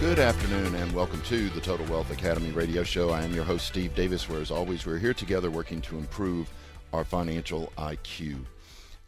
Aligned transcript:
Good 0.00 0.20
afternoon 0.20 0.76
and 0.76 0.92
welcome 0.92 1.20
to 1.22 1.48
the 1.48 1.60
Total 1.60 1.84
Wealth 1.86 2.12
Academy 2.12 2.52
radio 2.52 2.84
show. 2.84 3.10
I 3.10 3.24
am 3.24 3.34
your 3.34 3.42
host, 3.42 3.66
Steve 3.66 3.96
Davis, 3.96 4.28
where 4.28 4.40
as 4.40 4.52
always, 4.52 4.86
we're 4.86 4.96
here 4.96 5.12
together 5.12 5.50
working 5.50 5.80
to 5.82 5.98
improve 5.98 6.48
our 6.92 7.02
financial 7.02 7.72
IQ. 7.76 8.44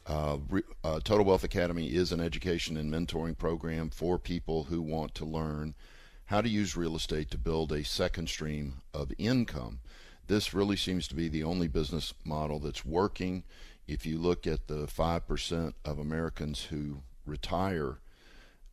Uh, 0.04 0.38
uh, 0.82 0.98
Total 1.04 1.24
Wealth 1.24 1.44
Academy 1.44 1.94
is 1.94 2.10
an 2.10 2.18
education 2.18 2.76
and 2.76 2.92
mentoring 2.92 3.38
program 3.38 3.88
for 3.88 4.18
people 4.18 4.64
who 4.64 4.82
want 4.82 5.14
to 5.14 5.24
learn 5.24 5.76
how 6.24 6.40
to 6.40 6.48
use 6.48 6.76
real 6.76 6.96
estate 6.96 7.30
to 7.30 7.38
build 7.38 7.70
a 7.70 7.84
second 7.84 8.28
stream 8.28 8.82
of 8.92 9.12
income. 9.16 9.78
This 10.26 10.52
really 10.52 10.76
seems 10.76 11.06
to 11.06 11.14
be 11.14 11.28
the 11.28 11.44
only 11.44 11.68
business 11.68 12.12
model 12.24 12.58
that's 12.58 12.84
working. 12.84 13.44
If 13.86 14.06
you 14.06 14.18
look 14.18 14.44
at 14.44 14.66
the 14.66 14.88
5% 14.88 15.72
of 15.84 16.00
Americans 16.00 16.64
who 16.64 17.02
retire 17.24 18.00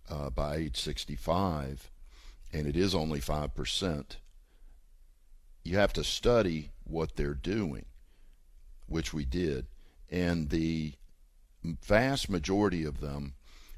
uh, 0.09 0.31
by 0.31 0.55
age 0.55 0.77
65, 0.81 1.91
and 2.53 2.67
it 2.67 2.75
is 2.75 2.95
only 2.95 3.19
5%, 3.19 4.15
you 5.63 5.77
have 5.77 5.93
to 5.93 6.03
study 6.03 6.71
what 6.83 7.15
they're 7.15 7.33
doing, 7.33 7.85
which 8.87 9.13
we 9.13 9.25
did. 9.25 9.67
And 10.09 10.49
the 10.49 10.93
vast 11.63 12.29
majority 12.29 12.85
of 12.85 13.01
them 13.01 13.33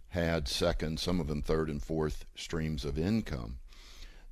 had 0.10 0.48
second, 0.48 1.00
some 1.00 1.20
of 1.20 1.28
them 1.28 1.42
third 1.42 1.70
and 1.70 1.82
fourth 1.82 2.26
streams 2.36 2.86
of 2.86 2.98
income. 2.98 3.60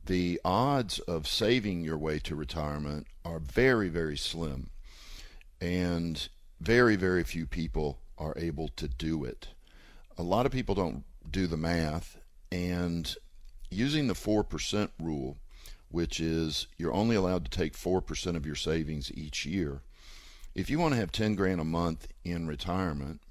The 0.06 0.40
odds 0.46 1.00
of 1.00 1.28
saving 1.28 1.84
your 1.84 1.98
way 1.98 2.20
to 2.20 2.36
retirement 2.36 3.08
are 3.26 3.40
very, 3.40 3.90
very 3.90 4.18
slim. 4.18 4.70
And 5.60 6.28
very, 6.62 6.96
very 6.96 7.24
few 7.24 7.46
people 7.46 8.00
are 8.18 8.34
able 8.38 8.70
to 8.70 8.88
do 8.88 9.24
it. 9.24 9.50
A 10.18 10.24
lot 10.24 10.46
of 10.46 10.52
people 10.52 10.76
don't 10.76 11.04
do 11.30 11.46
the 11.46 11.58
math, 11.58 12.18
and 12.52 13.16
using 13.70 14.08
the 14.08 14.14
4% 14.14 14.90
rule, 15.00 15.38
which 15.90 16.20
is 16.20 16.68
you're 16.78 16.94
only 16.94 17.16
allowed 17.16 17.46
to 17.46 17.52
take 17.52 17.74
4% 17.74 18.36
of 18.36 18.46
your 18.46 18.56
savings 18.56 19.12
each 19.14 19.46
year. 19.46 19.82
If 20.56 20.70
you 20.70 20.80
want 20.80 20.94
to 20.94 21.00
have 21.00 21.12
10 21.12 21.36
grand 21.36 21.62
a 21.62 21.66
month 21.66 22.08
in 22.24 22.48
retirement, 22.48 23.22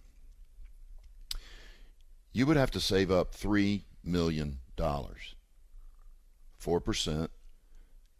you 2.32 2.46
would 2.46 2.56
have 2.56 2.70
to 2.72 2.80
save 2.80 3.10
up 3.10 3.34
$3 3.34 3.82
million. 4.04 4.58
4% 4.78 7.28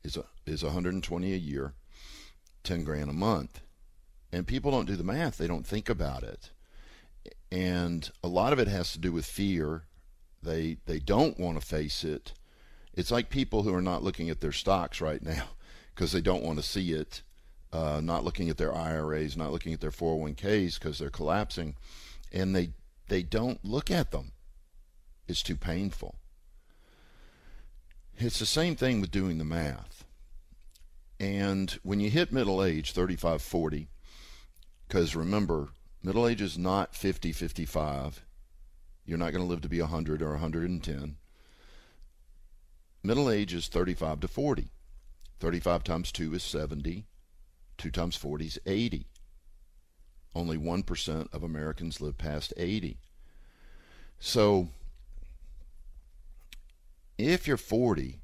is, 0.03 0.17
a, 0.17 0.25
is 0.47 0.65
120 0.65 1.33
a 1.33 1.37
year, 1.37 1.75
10 2.65 2.85
grand 2.85 3.11
a 3.11 3.13
month. 3.13 3.61
And 4.33 4.47
people 4.47 4.71
don't 4.71 4.87
do 4.87 4.97
the 4.97 5.05
math, 5.05 5.37
they 5.37 5.47
don't 5.47 5.67
think 5.67 5.89
about 5.89 6.23
it. 6.23 6.51
And 7.53 8.11
a 8.25 8.29
lot 8.29 8.53
of 8.53 8.59
it 8.59 8.69
has 8.69 8.93
to 8.93 8.99
do 8.99 9.13
with 9.13 9.25
fear 9.25 9.85
they 10.43 10.79
they 10.87 10.99
don't 10.99 11.39
want 11.39 11.61
to 11.61 11.67
face 11.67 12.05
it. 12.05 12.33
It's 12.95 13.11
like 13.11 13.29
people 13.31 13.63
who 13.63 13.75
are 13.75 13.83
not 13.83 14.03
looking 14.03 14.31
at 14.31 14.41
their 14.41 14.53
stocks 14.53 15.01
right 15.01 15.23
now 15.23 15.45
because 15.95 16.13
they 16.13 16.21
don't 16.21 16.43
want 16.43 16.59
to 16.59 16.65
see 16.65 16.93
it. 16.93 17.23
Uh, 17.73 18.01
not 18.03 18.25
looking 18.25 18.49
at 18.49 18.57
their 18.57 18.75
IRAs, 18.75 19.37
not 19.37 19.53
looking 19.53 19.73
at 19.73 19.81
their 19.81 19.91
401ks 19.91 20.79
because 20.79 20.99
they're 20.99 21.11
collapsing, 21.11 21.75
and 22.33 22.55
they 22.55 22.71
they 23.09 23.23
don't 23.23 23.65
look 23.65 23.91
at 23.91 24.13
them. 24.13 24.33
It's 25.29 25.43
too 25.43 25.57
painful. 25.57 26.17
It's 28.19 28.39
the 28.39 28.47
same 28.47 28.77
thing 28.77 29.01
with 29.01 29.11
doing 29.11 29.39
the 29.39 29.45
math. 29.45 30.05
And 31.19 31.71
when 31.83 32.01
you 32.01 32.11
hit 32.11 32.33
middle 32.33 32.63
age, 32.63 32.93
35, 32.93 33.43
40, 33.43 33.89
because 34.87 35.17
remember, 35.17 35.69
middle 36.03 36.27
age 36.27 36.41
is 36.41 36.57
not 36.57 36.95
50, 36.95 37.33
55. 37.33 38.25
You're 39.07 39.19
not 39.19 39.33
going 39.33 39.45
to 39.45 39.49
live 39.49 39.61
to 39.63 39.69
be 39.69 39.81
100 39.81 40.21
or 40.21 40.33
110. 40.33 41.17
Middle 43.05 43.31
age 43.31 43.55
is 43.55 43.69
35 43.69 44.21
to 44.21 44.29
40. 44.29 44.69
35 45.39 45.85
times 45.85 46.11
2 46.11 46.35
is 46.35 46.43
70. 46.43 47.05
2 47.79 47.91
times 47.91 48.17
40 48.17 48.47
is 48.47 48.59
80. 48.67 49.07
Only 50.35 50.59
1% 50.59 51.33
of 51.33 51.43
Americans 51.45 52.01
live 52.01 52.19
past 52.19 52.53
80. 52.57 52.99
So, 54.19 54.69
if 57.17 57.47
you're 57.47 57.57
40, 57.57 58.19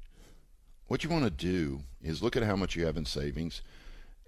what 0.87 1.03
you 1.03 1.09
want 1.09 1.23
to 1.23 1.29
do 1.29 1.83
is 2.01 2.21
look 2.21 2.35
at 2.35 2.43
how 2.43 2.57
much 2.57 2.75
you 2.75 2.85
have 2.85 2.97
in 2.97 3.05
savings 3.05 3.61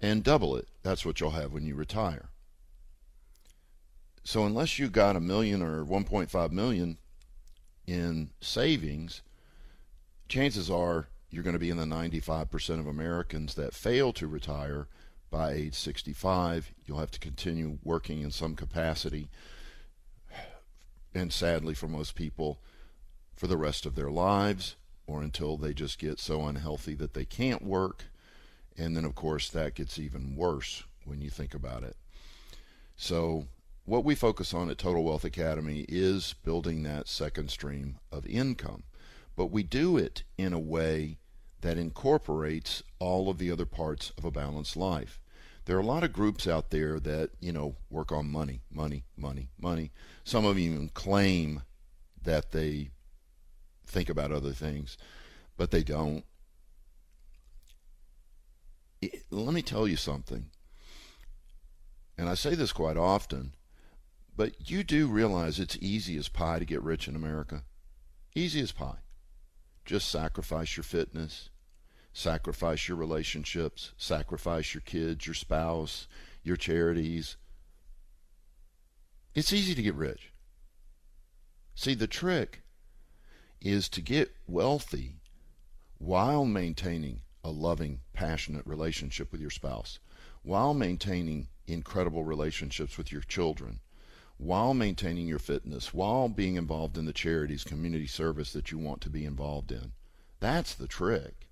and 0.00 0.24
double 0.24 0.56
it. 0.56 0.68
That's 0.82 1.04
what 1.04 1.20
you'll 1.20 1.30
have 1.30 1.52
when 1.52 1.66
you 1.66 1.74
retire. 1.74 2.30
So 4.26 4.44
unless 4.44 4.76
you 4.76 4.88
got 4.88 5.14
a 5.14 5.20
million 5.20 5.62
or 5.62 5.84
1.5 5.84 6.50
million 6.50 6.98
in 7.86 8.30
savings, 8.40 9.22
chances 10.28 10.68
are 10.68 11.06
you're 11.30 11.44
going 11.44 11.54
to 11.54 11.60
be 11.60 11.70
in 11.70 11.76
the 11.76 11.84
95% 11.84 12.80
of 12.80 12.88
Americans 12.88 13.54
that 13.54 13.72
fail 13.72 14.12
to 14.14 14.26
retire 14.26 14.88
by 15.30 15.52
age 15.52 15.74
65. 15.74 16.72
You'll 16.84 16.98
have 16.98 17.12
to 17.12 17.20
continue 17.20 17.78
working 17.84 18.20
in 18.22 18.32
some 18.32 18.56
capacity, 18.56 19.28
and 21.14 21.32
sadly 21.32 21.74
for 21.74 21.86
most 21.86 22.16
people, 22.16 22.58
for 23.32 23.46
the 23.46 23.56
rest 23.56 23.86
of 23.86 23.94
their 23.94 24.10
lives 24.10 24.74
or 25.06 25.22
until 25.22 25.56
they 25.56 25.72
just 25.72 26.00
get 26.00 26.18
so 26.18 26.46
unhealthy 26.46 26.94
that 26.94 27.14
they 27.14 27.24
can't 27.24 27.62
work. 27.62 28.06
And 28.76 28.96
then, 28.96 29.04
of 29.04 29.14
course, 29.14 29.48
that 29.50 29.76
gets 29.76 30.00
even 30.00 30.34
worse 30.34 30.82
when 31.04 31.20
you 31.20 31.30
think 31.30 31.54
about 31.54 31.84
it. 31.84 31.96
So, 32.96 33.46
what 33.86 34.04
we 34.04 34.16
focus 34.16 34.52
on 34.52 34.68
at 34.68 34.78
Total 34.78 35.02
Wealth 35.02 35.24
Academy 35.24 35.86
is 35.88 36.34
building 36.44 36.82
that 36.82 37.08
second 37.08 37.50
stream 37.50 37.98
of 38.10 38.26
income. 38.26 38.82
But 39.36 39.46
we 39.46 39.62
do 39.62 39.96
it 39.96 40.24
in 40.36 40.52
a 40.52 40.58
way 40.58 41.18
that 41.60 41.78
incorporates 41.78 42.82
all 42.98 43.30
of 43.30 43.38
the 43.38 43.50
other 43.50 43.64
parts 43.64 44.12
of 44.18 44.24
a 44.24 44.30
balanced 44.30 44.76
life. 44.76 45.20
There 45.64 45.76
are 45.76 45.80
a 45.80 45.86
lot 45.86 46.02
of 46.02 46.12
groups 46.12 46.48
out 46.48 46.70
there 46.70 46.98
that, 47.00 47.30
you 47.40 47.52
know, 47.52 47.76
work 47.88 48.10
on 48.10 48.28
money, 48.28 48.60
money, 48.70 49.04
money, 49.16 49.50
money. 49.58 49.92
Some 50.24 50.44
of 50.44 50.56
them 50.56 50.64
even 50.64 50.88
claim 50.88 51.62
that 52.22 52.50
they 52.50 52.90
think 53.86 54.08
about 54.08 54.32
other 54.32 54.52
things, 54.52 54.98
but 55.56 55.70
they 55.70 55.84
don't. 55.84 56.24
It, 59.00 59.22
let 59.30 59.54
me 59.54 59.62
tell 59.62 59.86
you 59.86 59.96
something. 59.96 60.46
And 62.18 62.28
I 62.28 62.34
say 62.34 62.54
this 62.56 62.72
quite 62.72 62.96
often 62.96 63.52
but 64.36 64.70
you 64.70 64.84
do 64.84 65.06
realize 65.06 65.58
it's 65.58 65.78
easy 65.80 66.16
as 66.18 66.28
pie 66.28 66.58
to 66.58 66.64
get 66.64 66.82
rich 66.82 67.08
in 67.08 67.16
America. 67.16 67.64
Easy 68.34 68.60
as 68.60 68.70
pie. 68.70 68.98
Just 69.86 70.10
sacrifice 70.10 70.76
your 70.76 70.84
fitness, 70.84 71.48
sacrifice 72.12 72.86
your 72.86 72.98
relationships, 72.98 73.92
sacrifice 73.96 74.74
your 74.74 74.82
kids, 74.82 75.26
your 75.26 75.34
spouse, 75.34 76.06
your 76.42 76.56
charities. 76.56 77.36
It's 79.34 79.52
easy 79.52 79.74
to 79.74 79.82
get 79.82 79.94
rich. 79.94 80.32
See, 81.74 81.94
the 81.94 82.06
trick 82.06 82.62
is 83.60 83.88
to 83.90 84.00
get 84.00 84.34
wealthy 84.46 85.16
while 85.98 86.44
maintaining 86.44 87.22
a 87.42 87.50
loving, 87.50 88.00
passionate 88.12 88.66
relationship 88.66 89.32
with 89.32 89.40
your 89.40 89.50
spouse, 89.50 89.98
while 90.42 90.74
maintaining 90.74 91.48
incredible 91.66 92.24
relationships 92.24 92.98
with 92.98 93.12
your 93.12 93.22
children, 93.22 93.80
while 94.38 94.74
maintaining 94.74 95.26
your 95.26 95.38
fitness, 95.38 95.94
while 95.94 96.28
being 96.28 96.56
involved 96.56 96.98
in 96.98 97.06
the 97.06 97.12
charities, 97.12 97.64
community 97.64 98.06
service 98.06 98.52
that 98.52 98.70
you 98.70 98.78
want 98.78 99.00
to 99.00 99.10
be 99.10 99.24
involved 99.24 99.72
in. 99.72 99.92
That's 100.40 100.74
the 100.74 100.86
trick. 100.86 101.48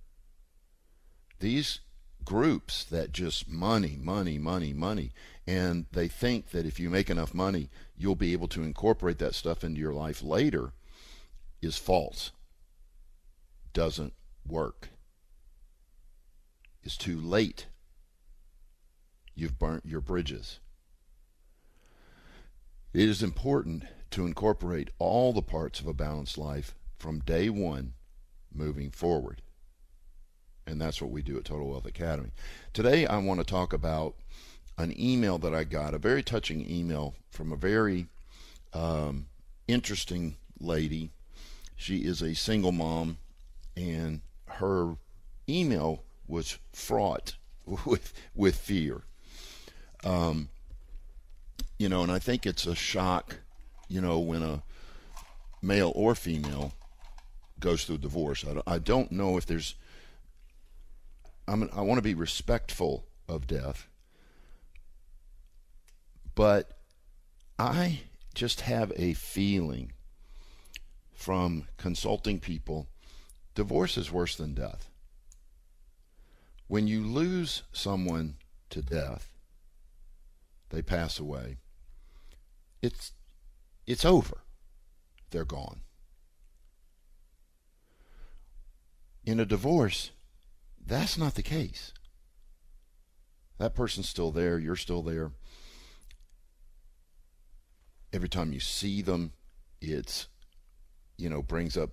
These 1.41 1.81
groups 2.25 2.85
that 2.85 3.13
just 3.13 3.49
money, 3.49 3.99
money, 4.01 4.39
money, 4.39 4.73
money, 4.73 5.13
and 5.47 5.87
they 5.93 6.09
think 6.09 6.51
that 6.51 6.67
if 6.67 6.81
you 6.81 6.91
make 6.91 7.11
enough 7.11 7.35
money, 7.35 7.71
you'll 7.97 8.15
be 8.15 8.33
able 8.33 8.49
to 8.49 8.63
incorporate 8.63 9.19
that 9.19 9.35
stuff 9.35 9.65
into 9.65 9.81
your 9.81 9.93
life 9.93 10.23
later 10.23 10.73
is 11.61 11.77
false. 11.77 12.33
Doesn't 13.73 14.13
work. 14.47 14.91
It's 16.83 16.97
too 16.97 17.19
late. 17.19 17.67
You've 19.35 19.59
burnt 19.59 19.85
your 19.87 20.01
bridges. 20.01 20.61
It 22.94 23.08
is 23.08 23.25
important 23.25 23.82
to 24.12 24.25
incorporate 24.25 24.91
all 25.00 25.32
the 25.32 25.43
parts 25.43 25.81
of 25.81 25.88
a 25.88 25.93
balanced 25.93 26.38
life 26.38 26.76
from 26.96 27.19
day 27.19 27.50
one 27.50 27.94
moving 28.55 28.93
forward. 28.93 29.43
And 30.64 30.81
that's 30.81 31.02
what 31.02 31.11
we 31.11 31.20
do 31.20 31.37
at 31.37 31.44
Total 31.44 31.69
Wealth 31.69 31.87
Academy. 31.87 32.31
Today, 32.73 33.05
I 33.05 33.19
want 33.19 33.41
to 33.41 33.44
talk 33.44 33.73
about 33.73 34.14
an 34.79 34.94
email 34.96 35.38
that 35.38 35.52
I 35.52 35.64
got, 35.64 35.93
a 35.93 35.99
very 35.99 36.23
touching 36.23 36.70
email 36.70 37.17
from 37.31 37.50
a 37.50 37.56
very 37.56 38.06
um, 38.73 39.26
interesting 39.67 40.37
lady. 40.61 41.11
She 41.75 42.05
is 42.05 42.23
a 42.23 42.37
single 42.37 42.73
mom, 42.73 43.19
and 43.76 44.20
her 44.46 44.94
email 45.49 46.05
was 46.29 46.58
fraught 46.73 47.35
with 47.85 48.12
with 48.37 48.55
fear. 48.55 49.02
Um, 50.05 50.49
you 51.85 51.91
know, 51.91 52.03
and 52.03 52.11
I 52.11 52.19
think 52.19 52.47
it's 52.47 52.65
a 52.65 52.75
shock, 52.75 53.41
you 53.89 54.01
know, 54.01 54.19
when 54.19 54.43
a 54.43 54.63
male 55.61 55.93
or 55.95 56.15
female 56.15 56.73
goes 57.61 57.85
through 57.85 57.99
divorce. 57.99 58.43
I, 58.67 58.79
don't 58.79 59.13
know 59.13 59.37
if 59.37 59.45
there's. 59.45 59.75
I'm, 61.47 61.69
I 61.77 61.83
want 61.83 61.99
to 61.99 62.03
be 62.03 62.15
respectful 62.15 63.05
of 63.29 63.47
death, 63.47 63.87
but 66.35 66.79
I 67.59 68.01
just 68.35 68.63
have 68.63 68.91
a 68.97 69.13
feeling 69.13 69.93
from 71.13 71.67
consulting 71.77 72.41
people 72.41 72.87
divorce 73.55 73.99
is 73.99 74.11
worse 74.11 74.37
than 74.37 74.55
death. 74.55 74.89
When 76.67 76.89
you 76.89 77.03
lose 77.03 77.63
someone 77.75 78.37
to 78.71 78.81
death, 78.81 79.35
they 80.71 80.81
pass 80.81 81.19
away. 81.19 81.59
It's 82.85 83.13
it's 83.87 84.05
over. 84.05 84.43
They're 85.31 85.47
gone. 85.47 85.81
In 89.25 89.41
a 89.41 89.47
divorce, 89.47 90.11
that's 90.87 91.17
not 91.17 91.35
the 91.35 91.43
case. 91.43 91.95
That 93.57 93.75
person's 93.75 94.07
still 94.07 94.31
there, 94.31 94.59
you're 94.59 94.77
still 94.77 95.01
there. 95.01 95.33
Every 98.13 98.29
time 98.29 98.53
you 98.53 98.61
see 98.61 99.01
them, 99.01 99.33
it's 99.81 100.29
you 101.17 101.31
know, 101.31 101.41
brings 101.41 101.79
up 101.79 101.89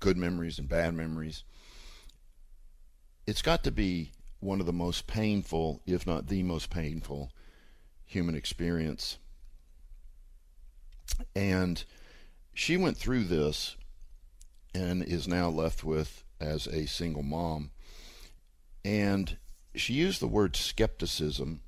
good 0.00 0.16
memories 0.16 0.58
and 0.58 0.68
bad 0.68 0.94
memories. 0.94 1.44
It's 3.24 3.42
got 3.42 3.62
to 3.62 3.70
be 3.70 4.10
one 4.40 4.58
of 4.58 4.66
the 4.66 4.72
most 4.72 5.06
painful, 5.06 5.80
if 5.86 6.08
not 6.08 6.26
the 6.26 6.42
most 6.42 6.70
painful, 6.70 7.30
human 8.04 8.34
experience. 8.34 9.18
And 11.34 11.84
she 12.52 12.76
went 12.76 12.96
through 12.96 13.24
this 13.24 13.76
and 14.74 15.02
is 15.02 15.28
now 15.28 15.48
left 15.48 15.84
with 15.84 16.24
as 16.40 16.66
a 16.66 16.86
single 16.86 17.22
mom. 17.22 17.70
And 18.84 19.38
she 19.74 19.94
used 19.94 20.20
the 20.20 20.28
word 20.28 20.56
skepticism 20.56 21.60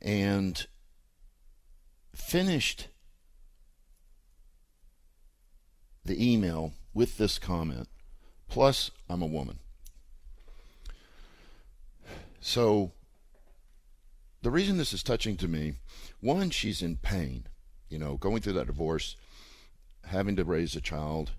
and 0.00 0.66
finished 2.14 2.88
the 6.04 6.32
email 6.32 6.72
with 6.94 7.18
this 7.18 7.38
comment. 7.38 7.88
Plus, 8.48 8.90
I'm 9.08 9.22
a 9.22 9.26
woman. 9.26 9.58
So, 12.40 12.92
the 14.42 14.50
reason 14.50 14.76
this 14.76 14.92
is 14.92 15.02
touching 15.02 15.36
to 15.38 15.48
me, 15.48 15.74
one, 16.20 16.50
she's 16.50 16.82
in 16.82 16.96
pain. 16.96 17.46
You 17.88 17.98
know, 17.98 18.16
going 18.16 18.40
through 18.40 18.52
that 18.54 18.66
divorce, 18.66 19.16
having 20.04 20.36
to 20.36 20.44
raise 20.44 20.76
a 20.76 20.80
child, 20.80 21.32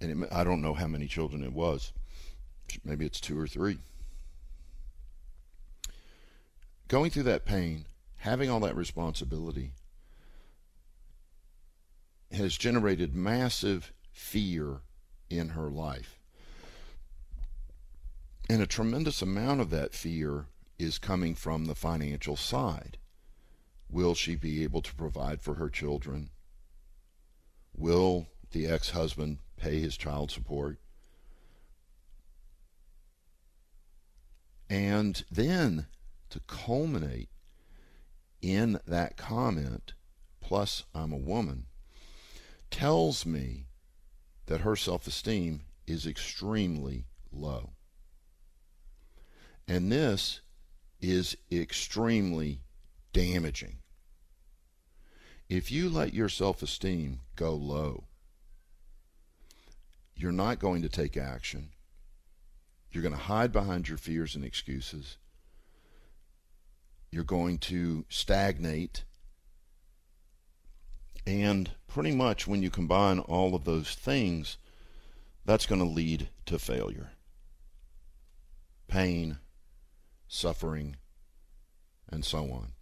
and 0.00 0.24
it, 0.24 0.28
I 0.32 0.44
don't 0.44 0.62
know 0.62 0.74
how 0.74 0.86
many 0.86 1.06
children 1.06 1.44
it 1.44 1.52
was. 1.52 1.92
Maybe 2.84 3.06
it's 3.06 3.20
two 3.20 3.38
or 3.38 3.46
three. 3.46 3.78
Going 6.88 7.10
through 7.10 7.24
that 7.24 7.44
pain, 7.44 7.84
having 8.16 8.48
all 8.50 8.60
that 8.60 8.76
responsibility, 8.76 9.72
has 12.32 12.56
generated 12.56 13.14
massive 13.14 13.92
fear 14.10 14.80
in 15.30 15.50
her 15.50 15.70
life. 15.70 16.18
And 18.50 18.62
a 18.62 18.66
tremendous 18.66 19.20
amount 19.20 19.60
of 19.60 19.70
that 19.70 19.94
fear 19.94 20.46
is 20.78 20.98
coming 20.98 21.34
from 21.34 21.64
the 21.64 21.74
financial 21.74 22.36
side. 22.36 22.98
Will 23.90 24.14
she 24.14 24.36
be 24.36 24.62
able 24.62 24.82
to 24.82 24.94
provide 24.94 25.40
for 25.40 25.54
her 25.54 25.68
children? 25.68 26.30
Will 27.74 28.28
the 28.50 28.66
ex 28.66 28.90
husband 28.90 29.38
pay 29.56 29.80
his 29.80 29.96
child 29.96 30.30
support? 30.30 30.78
And 34.70 35.24
then 35.30 35.86
to 36.30 36.40
culminate 36.40 37.30
in 38.42 38.78
that 38.86 39.16
comment, 39.16 39.94
plus 40.40 40.84
I'm 40.94 41.12
a 41.12 41.16
woman, 41.16 41.66
tells 42.70 43.24
me 43.24 43.66
that 44.46 44.60
her 44.60 44.76
self 44.76 45.06
esteem 45.06 45.62
is 45.86 46.06
extremely 46.06 47.06
low. 47.32 47.70
And 49.66 49.90
this 49.90 50.40
is 51.00 51.36
extremely 51.50 52.60
damaging. 53.12 53.78
If 55.48 55.72
you 55.72 55.88
let 55.88 56.12
your 56.12 56.28
self 56.28 56.62
esteem 56.62 57.20
go 57.36 57.54
low, 57.54 58.04
you're 60.14 60.32
not 60.32 60.58
going 60.58 60.82
to 60.82 60.88
take 60.88 61.16
action. 61.16 61.70
You're 62.90 63.02
going 63.02 63.14
to 63.14 63.20
hide 63.20 63.52
behind 63.52 63.88
your 63.88 63.98
fears 63.98 64.34
and 64.34 64.44
excuses. 64.44 65.16
You're 67.10 67.24
going 67.24 67.58
to 67.58 68.04
stagnate 68.08 69.04
and 71.28 71.70
pretty 71.86 72.14
much 72.14 72.46
when 72.46 72.62
you 72.62 72.70
combine 72.70 73.18
all 73.18 73.54
of 73.54 73.64
those 73.64 73.94
things, 73.94 74.56
that's 75.44 75.66
going 75.66 75.80
to 75.80 75.86
lead 75.86 76.30
to 76.46 76.58
failure. 76.58 77.10
Pain, 78.86 79.36
suffering, 80.28 80.96
and 82.10 82.24
so 82.24 82.50
on. 82.52 82.72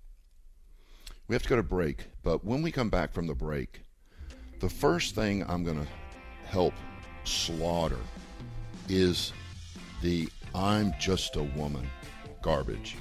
We 1.29 1.35
have 1.35 1.43
to 1.43 1.49
go 1.49 1.57
to 1.57 1.63
break, 1.63 2.07
but 2.23 2.45
when 2.45 2.63
we 2.63 2.71
come 2.71 2.91
back 2.91 3.13
from 3.13 3.27
the 3.27 3.35
break, 3.35 3.83
the 4.61 4.69
first 4.69 5.15
thing 5.15 5.45
I'm 5.49 5.65
going 5.65 5.85
to 5.85 5.91
help 6.47 6.75
slaughter 7.25 7.99
is 8.89 9.33
the 10.03 10.29
I'm 10.55 10.95
just 11.01 11.37
a 11.37 11.43
woman 11.43 11.89
garbage. 12.43 12.97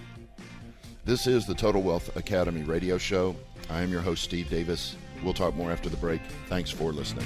This 1.05 1.27
is 1.27 1.45
the 1.45 1.53
Total 1.53 1.81
Wealth 1.81 2.15
Academy 2.15 2.63
radio 2.63 2.97
show. 2.97 3.35
I 3.69 3.81
am 3.81 3.91
your 3.91 4.01
host, 4.01 4.23
Steve 4.23 4.49
Davis. 4.49 4.95
We'll 5.23 5.33
talk 5.33 5.55
more 5.55 5.71
after 5.71 5.89
the 5.89 5.97
break. 5.97 6.21
Thanks 6.47 6.71
for 6.71 6.91
listening. 6.91 7.25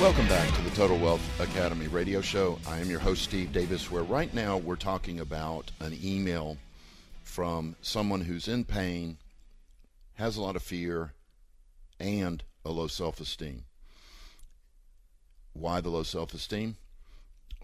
Welcome 0.00 0.28
back 0.28 0.48
to 0.54 0.62
the 0.62 0.70
Total 0.70 0.96
Wealth 0.96 1.40
Academy 1.40 1.86
radio 1.86 2.22
show. 2.22 2.58
I 2.66 2.78
am 2.78 2.88
your 2.88 3.00
host, 3.00 3.22
Steve 3.22 3.52
Davis, 3.52 3.90
where 3.90 4.02
right 4.02 4.32
now 4.32 4.56
we're 4.56 4.76
talking 4.76 5.20
about 5.20 5.70
an 5.78 5.94
email 6.02 6.56
from 7.22 7.76
someone 7.82 8.22
who's 8.22 8.48
in 8.48 8.64
pain, 8.64 9.18
has 10.14 10.38
a 10.38 10.40
lot 10.42 10.56
of 10.56 10.62
fear, 10.62 11.12
and 12.00 12.42
a 12.64 12.70
low 12.70 12.86
self 12.86 13.20
esteem. 13.20 13.64
Why 15.52 15.82
the 15.82 15.90
low 15.90 16.02
self 16.02 16.32
esteem? 16.32 16.76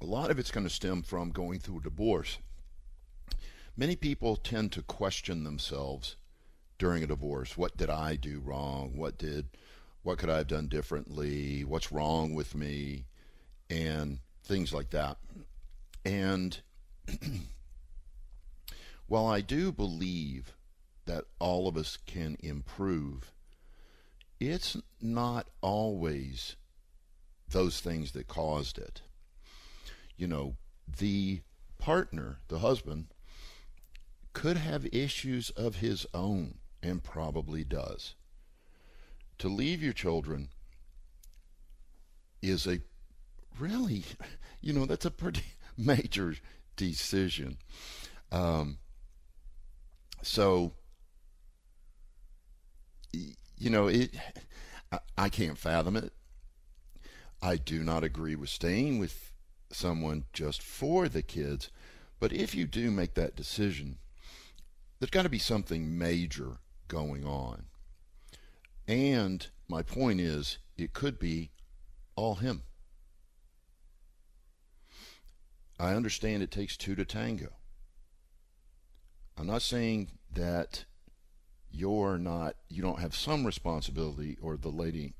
A 0.02 0.04
lot 0.04 0.30
of 0.30 0.38
it's 0.38 0.50
going 0.50 0.66
to 0.66 0.72
stem 0.72 1.00
from 1.00 1.30
going 1.30 1.58
through 1.58 1.78
a 1.78 1.84
divorce. 1.84 2.36
Many 3.78 3.96
people 3.96 4.36
tend 4.36 4.72
to 4.72 4.82
question 4.82 5.44
themselves 5.44 6.16
during 6.76 7.02
a 7.02 7.06
divorce. 7.06 7.56
What 7.56 7.78
did 7.78 7.88
I 7.88 8.16
do 8.16 8.40
wrong? 8.44 8.92
What 8.94 9.16
did 9.16 9.46
what 10.06 10.18
could 10.18 10.30
I 10.30 10.36
have 10.36 10.46
done 10.46 10.68
differently? 10.68 11.64
What's 11.64 11.90
wrong 11.90 12.32
with 12.32 12.54
me? 12.54 13.06
And 13.68 14.20
things 14.44 14.72
like 14.72 14.90
that. 14.90 15.16
And 16.04 16.60
while 19.08 19.26
I 19.26 19.40
do 19.40 19.72
believe 19.72 20.54
that 21.06 21.24
all 21.40 21.66
of 21.66 21.76
us 21.76 21.98
can 22.06 22.36
improve, 22.38 23.32
it's 24.38 24.76
not 25.02 25.48
always 25.60 26.54
those 27.50 27.80
things 27.80 28.12
that 28.12 28.28
caused 28.28 28.78
it. 28.78 29.02
You 30.16 30.28
know, 30.28 30.54
the 31.00 31.40
partner, 31.78 32.38
the 32.46 32.60
husband, 32.60 33.08
could 34.32 34.56
have 34.56 34.86
issues 34.94 35.50
of 35.50 35.76
his 35.76 36.06
own 36.14 36.58
and 36.80 37.02
probably 37.02 37.64
does. 37.64 38.14
To 39.38 39.48
leave 39.48 39.82
your 39.82 39.92
children 39.92 40.48
is 42.42 42.66
a 42.66 42.80
really, 43.58 44.04
you 44.60 44.72
know, 44.72 44.86
that's 44.86 45.04
a 45.04 45.10
pretty 45.10 45.44
major 45.76 46.36
decision. 46.76 47.58
Um, 48.32 48.78
so, 50.22 50.72
you 53.12 53.70
know, 53.70 53.88
it. 53.88 54.14
I 55.18 55.28
can't 55.28 55.58
fathom 55.58 55.96
it. 55.96 56.12
I 57.42 57.56
do 57.56 57.82
not 57.82 58.04
agree 58.04 58.36
with 58.36 58.48
staying 58.48 58.98
with 58.98 59.32
someone 59.70 60.24
just 60.32 60.62
for 60.62 61.08
the 61.08 61.22
kids, 61.22 61.70
but 62.18 62.32
if 62.32 62.54
you 62.54 62.66
do 62.66 62.90
make 62.90 63.14
that 63.14 63.36
decision, 63.36 63.98
there's 64.98 65.10
got 65.10 65.22
to 65.22 65.28
be 65.28 65.38
something 65.38 65.98
major 65.98 66.58
going 66.88 67.24
on. 67.24 67.64
And 68.88 69.46
my 69.68 69.82
point 69.82 70.20
is, 70.20 70.58
it 70.76 70.92
could 70.92 71.18
be 71.18 71.50
all 72.14 72.36
him. 72.36 72.62
I 75.78 75.94
understand 75.94 76.42
it 76.42 76.50
takes 76.50 76.76
two 76.76 76.94
to 76.94 77.04
tango. 77.04 77.52
I'm 79.36 79.46
not 79.46 79.62
saying 79.62 80.12
that 80.32 80.84
you're 81.70 82.16
not 82.16 82.56
you 82.68 82.80
don't 82.80 83.00
have 83.00 83.14
some 83.14 83.44
responsibility 83.44 84.38
or 84.40 84.56
the 84.56 84.70
lady 84.70 85.14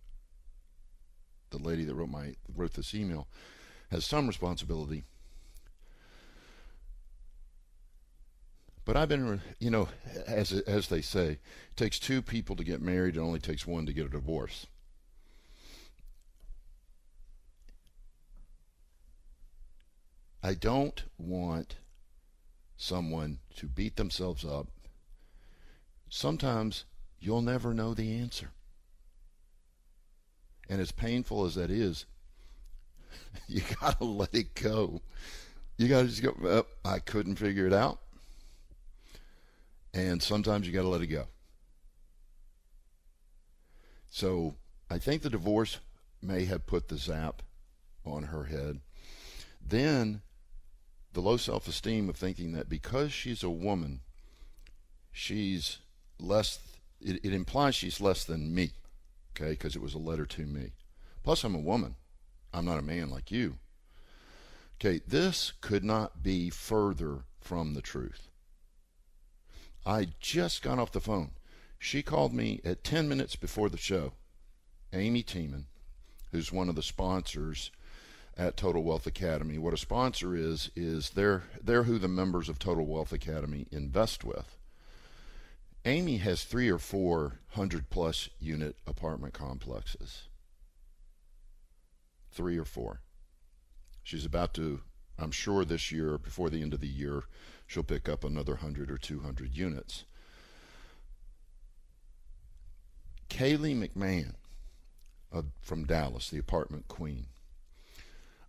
the 1.51 1.59
lady 1.59 1.85
that 1.85 1.95
wrote 1.95 2.09
my 2.09 2.35
wrote 2.55 2.73
this 2.73 2.95
email 2.95 3.29
has 3.91 4.07
some 4.07 4.27
responsibility 4.27 5.05
but 8.87 8.97
I've 8.97 9.11
been 9.11 9.43
you 9.59 9.71
know 9.71 9.89
as 10.27 10.53
as 10.53 10.89
they 10.89 11.03
say 11.03 11.33
it 11.33 11.41
takes 11.77 11.99
two 11.99 12.23
people 12.23 12.57
to 12.57 12.65
get 12.65 12.81
married 12.81 13.17
it 13.17 13.21
only 13.21 13.41
takes 13.41 13.67
one 13.67 13.85
to 13.85 13.93
get 13.93 14.07
a 14.07 14.09
divorce 14.09 14.67
I 20.47 20.55
don't 20.55 21.03
want 21.19 21.75
someone 22.77 23.39
to 23.57 23.67
beat 23.67 23.97
themselves 23.97 24.45
up. 24.45 24.69
Sometimes 26.09 26.85
you'll 27.19 27.43
never 27.43 27.75
know 27.75 27.95
the 27.95 28.17
answer. 28.17 28.51
And 30.69 30.81
as 30.81 30.93
painful 30.93 31.47
as 31.47 31.57
that 31.57 31.69
is, 31.69 32.07
you 33.49 33.63
got 33.81 33.99
to 33.99 34.05
let 34.05 34.33
it 34.37 34.55
go. 34.55 35.03
You 35.79 35.89
got 35.89 36.03
to 36.03 36.07
just 36.07 36.23
go, 36.23 36.37
oh, 36.45 36.67
I 36.89 37.01
couldn't 37.01 37.37
figure 37.37 37.67
it 37.67 37.73
out. 37.73 37.99
And 39.97 40.23
sometimes 40.23 40.67
you 40.67 40.75
got 40.75 40.83
to 40.83 40.89
let 40.89 41.01
it 41.01 41.07
go. 41.07 41.25
So 44.11 44.57
I 44.91 44.99
think 44.99 45.23
the 45.23 45.31
divorce 45.31 45.79
may 46.21 46.45
have 46.45 46.67
put 46.67 46.89
the 46.89 46.99
zap 46.99 47.41
on 48.05 48.25
her 48.25 48.45
head. 48.45 48.81
Then 49.67 50.21
the 51.15 51.23
low 51.23 51.39
self 51.39 51.67
esteem 51.67 52.11
of 52.11 52.17
thinking 52.17 52.53
that 52.53 52.69
because 52.69 53.11
she's 53.11 53.43
a 53.43 53.49
woman, 53.49 54.01
she's 55.13 55.79
less, 56.21 56.59
it, 57.01 57.25
it 57.25 57.33
implies 57.33 57.75
she's 57.75 57.99
less 57.99 58.23
than 58.23 58.55
me, 58.55 58.73
okay, 59.35 59.53
because 59.53 59.75
it 59.75 59.83
was 59.83 59.95
a 59.95 59.99
letter 59.99 60.27
to 60.27 60.43
me. 60.43 60.73
Plus, 61.23 61.43
I'm 61.43 61.55
a 61.55 61.59
woman. 61.59 61.95
I'm 62.53 62.67
not 62.67 62.79
a 62.79 62.83
man 62.83 63.09
like 63.09 63.31
you. 63.31 63.57
Okay, 64.79 65.01
this 65.09 65.55
could 65.63 65.85
not 65.85 66.23
be 66.23 66.51
further 66.51 67.21
from 67.41 67.73
the 67.73 67.83
truth. 67.83 68.29
I 69.87 70.09
just 70.19 70.63
got 70.63 70.81
off 70.81 70.91
the 70.91 71.01
phone. 71.01 71.31
She 71.79 72.03
called 72.03 72.35
me 72.35 72.61
at 72.65 72.83
10 72.83 73.09
minutes 73.09 73.37
before 73.37 73.69
the 73.69 73.77
show. 73.77 74.15
Amy 74.93 75.23
Tiemann, 75.23 75.67
who's 76.33 76.51
one 76.51 76.69
of 76.69 76.75
the 76.75 76.83
sponsors 76.83 77.71
at 78.37 78.57
Total 78.57 78.83
Wealth 78.83 79.07
Academy. 79.07 79.59
What 79.59 79.73
a 79.73 79.79
sponsor 79.79 80.35
is 80.35 80.71
is 80.75 81.11
they're 81.11 81.45
they're 81.63 81.85
who 81.85 81.99
the 81.99 82.09
members 82.09 82.49
of 82.49 82.59
Total 82.59 82.85
Wealth 82.85 83.13
Academy 83.13 83.67
invest 83.71 84.25
with. 84.25 84.57
Amy 85.85 86.17
has 86.17 86.43
three 86.43 86.69
or 86.69 86.79
four 86.79 87.39
hundred 87.51 87.89
plus 87.89 88.29
unit 88.41 88.77
apartment 88.87 89.35
complexes. 89.35 90.25
Three 92.33 92.59
or 92.59 92.65
four. 92.65 93.01
She's 94.03 94.25
about 94.25 94.53
to, 94.55 94.81
I'm 95.19 95.31
sure 95.31 95.65
this 95.65 95.91
year, 95.91 96.19
before 96.19 96.51
the 96.51 96.63
end 96.63 96.75
of 96.75 96.81
the 96.81 96.87
year, 96.89 97.25
she'll 97.67 97.83
pick 97.83 98.09
up 98.09 98.25
another 98.25 98.57
hundred 98.57 98.91
or 98.91 98.99
two 98.99 99.21
hundred 99.21 99.57
units. 99.57 100.05
Kaylee 103.29 103.77
McMahon 103.77 104.35
uh, 105.33 105.43
from 105.61 105.85
Dallas, 105.85 106.31
the 106.31 106.39
apartment 106.39 106.89
queen 106.89 107.27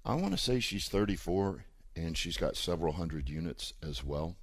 I 0.07 0.13
want 0.13 0.31
to 0.31 0.37
say 0.37 0.61
she's 0.61 0.87
34 0.87 1.65
and 1.93 2.17
she's 2.17 2.37
got 2.37 2.55
several 2.55 2.93
hundred 2.93 3.27
units 3.27 3.73
as 3.83 4.05
well. 4.05 4.37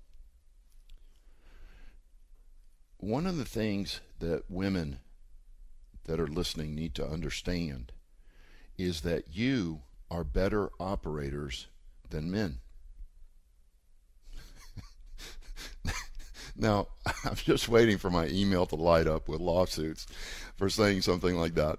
One 2.98 3.26
of 3.26 3.38
the 3.38 3.46
things 3.46 4.02
that 4.18 4.50
women 4.50 4.98
that 6.04 6.20
are 6.20 6.26
listening 6.26 6.74
need 6.74 6.94
to 6.96 7.06
understand 7.06 7.92
is 8.76 9.00
that 9.00 9.34
you 9.34 9.80
are 10.10 10.22
better 10.22 10.68
operators 10.78 11.68
than 12.10 12.30
men. 12.30 12.58
Now, 16.56 16.88
I'm 17.24 17.36
just 17.36 17.68
waiting 17.68 17.98
for 17.98 18.10
my 18.10 18.28
email 18.28 18.66
to 18.66 18.76
light 18.76 19.06
up 19.06 19.28
with 19.28 19.40
lawsuits 19.40 20.06
for 20.56 20.68
saying 20.68 21.02
something 21.02 21.36
like 21.36 21.54
that. 21.54 21.78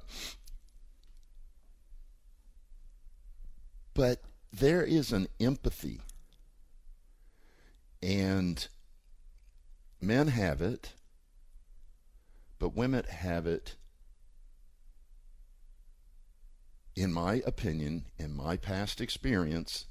But 3.93 4.21
there 4.51 4.83
is 4.83 5.11
an 5.11 5.27
empathy. 5.39 6.01
And 8.03 8.67
men 10.01 10.27
have 10.27 10.61
it, 10.61 10.93
but 12.59 12.75
women 12.75 13.03
have 13.09 13.47
it, 13.47 13.75
in 16.95 17.11
my 17.11 17.41
opinion, 17.47 18.05
in 18.17 18.35
my 18.35 18.57
past 18.57 19.01
experience, 19.01 19.85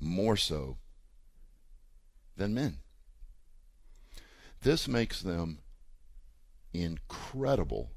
more 0.00 0.36
so 0.36 0.78
than 2.36 2.54
men. 2.54 2.78
This 4.62 4.86
makes 4.86 5.22
them 5.22 5.58
incredible 6.72 7.92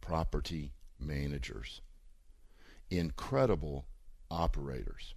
property 0.00 0.72
managers, 1.00 1.80
incredible 2.90 3.86
operators. 4.30 5.14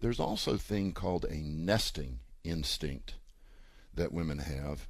There's 0.00 0.18
also 0.20 0.54
a 0.54 0.58
thing 0.58 0.92
called 0.92 1.24
a 1.26 1.36
nesting 1.36 2.18
instinct 2.42 3.14
that 3.94 4.12
women 4.12 4.38
have 4.38 4.88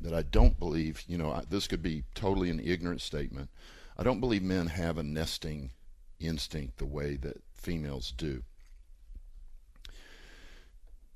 that 0.00 0.14
I 0.14 0.22
don't 0.22 0.58
believe, 0.58 1.04
you 1.06 1.18
know, 1.18 1.42
this 1.48 1.66
could 1.66 1.82
be 1.82 2.04
totally 2.14 2.50
an 2.50 2.60
ignorant 2.62 3.00
statement. 3.00 3.50
I 3.96 4.02
don't 4.02 4.20
believe 4.20 4.42
men 4.42 4.68
have 4.68 4.98
a 4.98 5.02
nesting 5.02 5.72
instinct 6.20 6.78
the 6.78 6.86
way 6.86 7.16
that 7.16 7.42
females 7.54 8.12
do. 8.16 8.42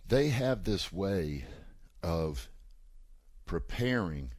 They 0.07 0.29
have 0.29 0.65
this 0.65 0.93
way 0.93 1.45
of 2.03 2.49
preparing 3.51 4.31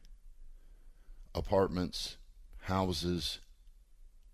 apartments, 1.34 2.16
houses 2.62 3.40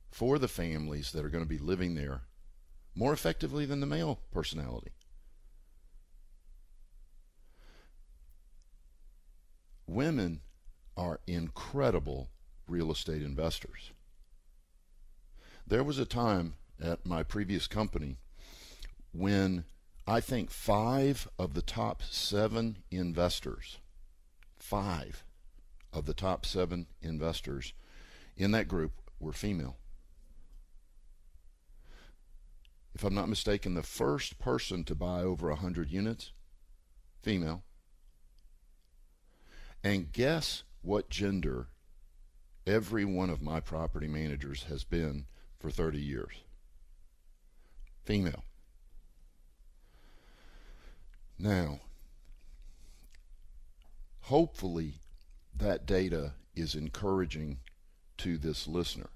for 0.08 0.38
the 0.38 0.47
families 0.47 1.11
that 1.11 1.25
are 1.25 1.28
going 1.28 1.42
to 1.42 1.49
be 1.49 1.58
living 1.58 1.97
there 1.97 2.20
more 2.94 3.12
effectively 3.12 3.66
than 3.66 3.80
the 3.80 3.87
male 3.87 4.20
personality. 4.30 4.92
Women 9.88 10.42
are 10.97 11.18
incredible 11.26 12.30
real 12.68 12.92
estate 12.92 13.23
investors. 13.23 13.90
There 15.66 15.82
was 15.82 15.99
a 15.99 16.04
time 16.04 16.54
at 16.80 17.04
my 17.04 17.25
previous 17.25 17.66
company 17.66 18.18
when 19.12 19.64
I 20.06 20.20
think 20.20 20.52
five 20.52 21.26
of 21.37 21.54
the 21.54 21.62
top 21.62 22.00
seven 22.04 22.85
investors, 22.92 23.78
five 24.58 25.24
of 25.92 26.06
the 26.06 26.14
top 26.14 26.44
seven 26.44 26.86
investors 27.00 27.72
in 28.36 28.50
that 28.52 28.68
group 28.68 28.92
were 29.18 29.32
female 29.32 29.78
if 32.98 33.04
I'm 33.04 33.14
not 33.14 33.28
mistaken, 33.28 33.74
the 33.74 33.84
first 33.84 34.40
person 34.40 34.82
to 34.82 34.94
buy 34.96 35.22
over 35.22 35.50
100 35.50 35.88
units, 35.88 36.32
female, 37.22 37.62
And 39.84 40.10
guess 40.10 40.64
what 40.82 41.08
gender 41.08 41.68
every 42.66 43.04
one 43.04 43.30
of 43.30 43.40
my 43.40 43.60
property 43.60 44.08
managers 44.08 44.64
has 44.64 44.82
been 44.82 45.26
for 45.60 45.70
30 45.70 46.00
years? 46.00 46.42
Female. 48.04 48.42
Now, 51.38 51.78
hopefully, 54.28 55.00
that 55.56 55.87
data 55.87 56.35
is 56.54 56.75
encouraging 56.75 57.58
to 58.18 58.37
this 58.37 58.68
listener. 58.68 59.08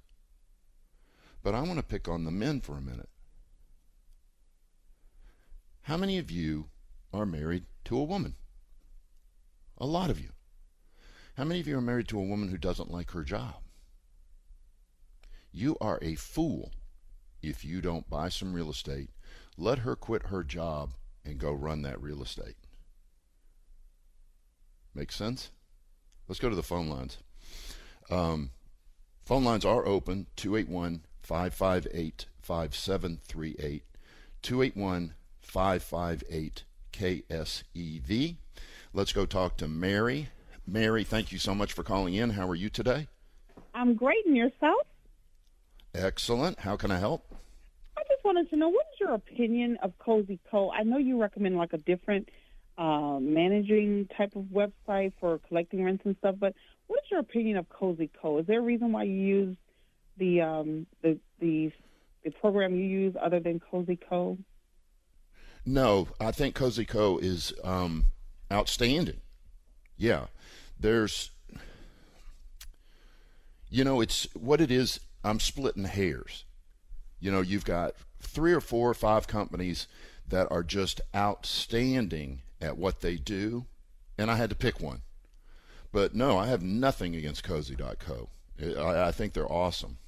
But 1.43 1.55
I 1.55 1.61
want 1.61 1.77
to 1.77 1.83
pick 1.83 2.09
on 2.09 2.25
the 2.25 2.31
men 2.31 2.63
for 2.63 2.79
a 2.79 2.81
minute. 2.81 3.11
How 5.83 5.99
many 5.99 6.17
of 6.17 6.31
you 6.31 6.71
are 7.13 7.27
married 7.27 7.65
to 7.85 7.99
a 7.99 8.05
woman? 8.05 8.37
A 9.77 9.85
lot 9.85 10.09
of 10.09 10.19
you. 10.19 10.31
How 11.37 11.45
many 11.45 11.61
of 11.61 11.67
you 11.67 11.77
are 11.77 11.83
married 11.83 12.09
to 12.09 12.19
a 12.19 12.25
woman 12.25 12.49
who 12.49 12.57
doesn't 12.57 12.91
like 12.91 13.11
her 13.11 13.23
job? 13.23 13.57
You 15.51 15.77
are 15.79 15.99
a 16.01 16.15
fool 16.15 16.73
if 17.43 17.67
you 17.67 17.83
don't 17.83 18.09
buy 18.09 18.31
some 18.31 18.55
real 18.55 18.71
estate, 18.71 19.11
let 19.59 19.81
her 19.81 19.95
quit 19.95 20.29
her 20.29 20.43
job, 20.43 20.95
and 21.23 21.39
go 21.39 21.53
run 21.53 21.83
that 21.83 22.01
real 22.01 22.23
estate. 22.23 22.57
Make 24.95 25.13
sense? 25.13 25.51
Let's 26.29 26.41
go 26.41 26.49
to 26.49 26.57
the 26.57 26.63
phone 26.63 26.89
lines. 26.89 27.19
Um, 28.11 28.51
phone 29.25 29.45
lines 29.45 29.65
are 29.65 29.87
open 29.87 30.27
281 30.37 31.03
558 31.23 32.27
5738. 32.41 33.85
281 34.43 35.15
558 35.41 36.65
KSEV. 36.93 38.37
Let's 38.93 39.13
go 39.13 39.25
talk 39.25 39.57
to 39.59 39.69
Mary. 39.69 40.29
Mary, 40.67 41.05
thank 41.05 41.33
you 41.33 41.39
so 41.39 41.55
much 41.55 41.73
for 41.73 41.83
calling 41.83 42.15
in. 42.15 42.31
How 42.31 42.49
are 42.49 42.55
you 42.55 42.69
today? 42.69 43.09
I'm 43.75 43.95
great, 43.95 44.25
and 44.27 44.37
yourself? 44.37 44.87
Excellent. 45.95 46.61
How 46.61 46.77
can 46.77 46.91
I 46.91 46.99
help? 46.99 47.35
I 47.97 48.03
just 48.09 48.25
wanted 48.25 48.49
to 48.51 48.57
know 48.57 48.69
what 48.69 48.87
is 48.93 49.01
your 49.01 49.15
opinion 49.15 49.79
of 49.83 49.93
Cozy 49.99 50.39
Co? 50.51 50.71
I 50.71 50.83
know 50.83 50.99
you 50.99 51.21
recommend 51.21 51.57
like 51.57 51.73
a 51.73 51.79
different 51.79 52.29
uh, 52.83 53.21
managing 53.21 54.09
type 54.17 54.35
of 54.35 54.43
website 54.47 55.13
for 55.21 55.39
collecting 55.47 55.85
rents 55.85 56.03
and 56.05 56.17
stuff, 56.19 56.35
but 56.41 56.53
what 56.89 56.99
is 57.05 57.11
your 57.13 57.21
opinion 57.21 57.57
of 57.57 57.69
Cozy 57.69 58.11
Co? 58.21 58.39
Is 58.39 58.47
there 58.47 58.59
a 58.59 58.63
reason 58.63 58.91
why 58.91 59.05
you 59.05 59.15
use 59.15 59.57
the 60.17 60.41
um, 60.41 60.87
the 61.01 61.17
the 61.39 61.71
the 62.25 62.31
program 62.33 62.75
you 62.75 62.83
use 62.83 63.15
other 63.23 63.39
than 63.39 63.61
Cozy 63.61 63.97
Co? 64.09 64.37
No, 65.65 66.09
I 66.19 66.33
think 66.33 66.57
Cozy 66.57 66.85
Co 66.85 67.19
is 67.19 67.53
um, 67.63 68.07
outstanding. 68.51 69.21
Yeah, 69.97 70.27
there's, 70.79 71.31
you 73.71 73.85
know, 73.85 74.01
it's 74.01 74.27
what 74.35 74.61
it 74.61 74.73
is. 74.73 74.99
I'm 75.23 75.39
splitting 75.39 75.85
hairs. 75.85 76.45
You 77.21 77.31
know, 77.31 77.43
you've 77.43 77.65
got 77.65 77.93
three 78.19 78.53
or 78.53 78.61
four 78.61 78.91
or 78.91 78.95
five 78.95 79.29
companies 79.29 79.87
that 80.27 80.51
are 80.51 80.65
just 80.65 81.01
outstanding 81.15 82.43
at 82.63 82.79
what 82.79 83.01
they 83.01 83.17
do, 83.17 83.67
and 84.17 84.31
I 84.31 84.37
had 84.37 84.51
to 84.51 84.57
pick 84.57 84.81
one. 84.81 85.03
But 85.91 86.15
no, 86.15 86.39
I 86.39 86.47
have 86.47 86.63
nothing 86.63 87.15
against 87.15 87.45
Cozy.co. 87.45 88.29
I, 88.63 89.09
I 89.09 89.13
think 89.13 89.33
they're 89.33 89.51
awesome. 89.51 89.99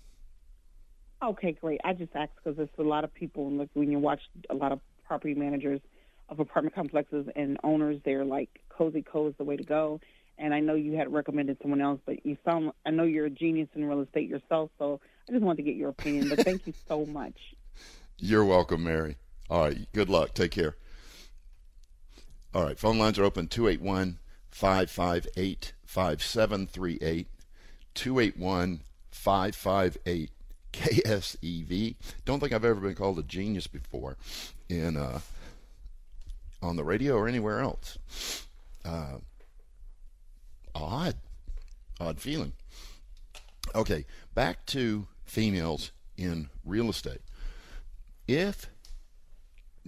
Okay, 1.23 1.52
great. 1.52 1.80
I 1.84 1.92
just 1.92 2.14
asked 2.14 2.32
because 2.37 2.56
there's 2.56 2.68
a 2.78 2.82
lot 2.82 3.04
of 3.04 3.12
people, 3.12 3.49
and 3.49 3.58
like 3.58 3.70
when 3.75 3.90
you 3.90 3.99
watch 3.99 4.20
a 4.50 4.54
lot 4.54 4.73
of 4.73 4.80
property 5.06 5.34
managers 5.34 5.80
of 6.28 6.40
apartment 6.40 6.75
complexes 6.75 7.26
and 7.37 7.58
owners, 7.64 8.00
they're 8.04 8.25
like 8.25 8.61
Cozy 8.68 9.02
Co 9.02 9.28
is 9.28 9.34
the 9.38 9.44
way 9.44 9.56
to 9.56 9.62
go. 9.62 10.00
And 10.37 10.52
I 10.52 10.61
know 10.61 10.75
you 10.75 10.96
had 10.96 11.12
recommended 11.12 11.58
someone 11.62 11.80
else, 11.80 12.00
but 12.04 12.26
you 12.26 12.36
sound 12.45 12.73
I 12.84 12.90
know 12.90 13.04
you're 13.04 13.26
a 13.26 13.30
genius 13.30 13.69
in 13.75 13.84
real 13.84 14.00
estate 14.00 14.28
yourself, 14.28 14.71
so 14.78 15.00
I 15.28 15.32
just 15.32 15.45
wanted 15.45 15.58
to 15.58 15.62
get 15.62 15.76
your 15.76 15.90
opinion. 15.90 16.28
But 16.28 16.45
thank 16.45 16.67
you 16.67 16.75
so 16.88 17.06
much. 17.06 17.36
You're 18.19 18.45
welcome, 18.45 18.84
Mary. 18.84 19.17
All 19.50 19.64
right, 19.64 19.93
good 19.93 20.08
luck. 20.08 20.34
Take 20.34 20.52
care. 20.52 20.76
All 22.54 22.62
right, 22.62 22.78
phone 22.78 22.99
lines 22.99 23.19
are 23.19 23.25
open 23.25 23.49
281 23.49 24.19
558 24.49 25.73
5738. 25.84 27.26
281 27.95 28.80
558 29.10 30.30
KSEV. 30.73 31.97
Don't 32.25 32.38
think 32.38 32.52
I've 32.52 32.64
ever 32.64 32.80
been 32.80 32.95
called 32.95 33.19
a 33.19 33.25
genius 33.25 33.67
before 33.67 34.17
in 34.69 34.97
uh, 34.97 35.19
on 36.62 36.76
the 36.76 36.84
radio 36.84 37.17
or 37.17 37.26
anywhere 37.26 37.58
else. 37.58 37.99
Uh, 38.84 39.19
odd, 40.76 41.17
odd 41.99 42.21
feeling. 42.21 42.52
Okay, 43.75 44.04
back 44.32 44.64
to 44.67 45.08
females 45.25 45.90
in 46.17 46.50
real 46.64 46.88
estate. 46.88 47.23
If, 48.28 48.71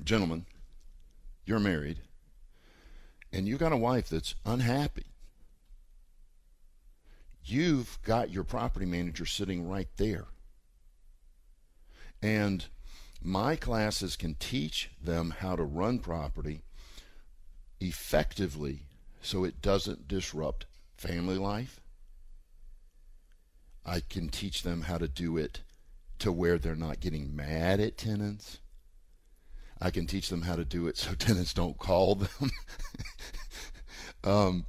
gentlemen, 0.02 0.46
you're 1.44 1.60
married 1.60 2.00
and 3.36 3.46
you 3.46 3.58
got 3.58 3.70
a 3.70 3.76
wife 3.76 4.08
that's 4.08 4.34
unhappy, 4.46 5.04
you've 7.44 7.98
got 8.02 8.30
your 8.30 8.44
property 8.44 8.86
manager 8.86 9.26
sitting 9.26 9.68
right 9.68 9.90
there. 9.98 10.24
And 12.22 12.64
my 13.22 13.54
classes 13.54 14.16
can 14.16 14.36
teach 14.36 14.90
them 15.04 15.34
how 15.40 15.54
to 15.54 15.64
run 15.64 15.98
property 15.98 16.62
effectively 17.78 18.80
so 19.20 19.44
it 19.44 19.60
doesn't 19.60 20.08
disrupt 20.08 20.64
family 20.96 21.36
life. 21.36 21.78
I 23.84 24.00
can 24.00 24.30
teach 24.30 24.62
them 24.62 24.80
how 24.82 24.96
to 24.96 25.08
do 25.08 25.36
it 25.36 25.60
to 26.20 26.32
where 26.32 26.56
they're 26.56 26.74
not 26.74 27.00
getting 27.00 27.36
mad 27.36 27.80
at 27.80 27.98
tenants. 27.98 28.60
I 29.80 29.90
can 29.90 30.06
teach 30.06 30.28
them 30.28 30.42
how 30.42 30.56
to 30.56 30.64
do 30.64 30.86
it 30.86 30.96
so 30.96 31.14
tenants 31.18 31.54
don't 31.54 31.78
call 31.78 32.16
them. 32.16 32.50
um, 34.24 34.66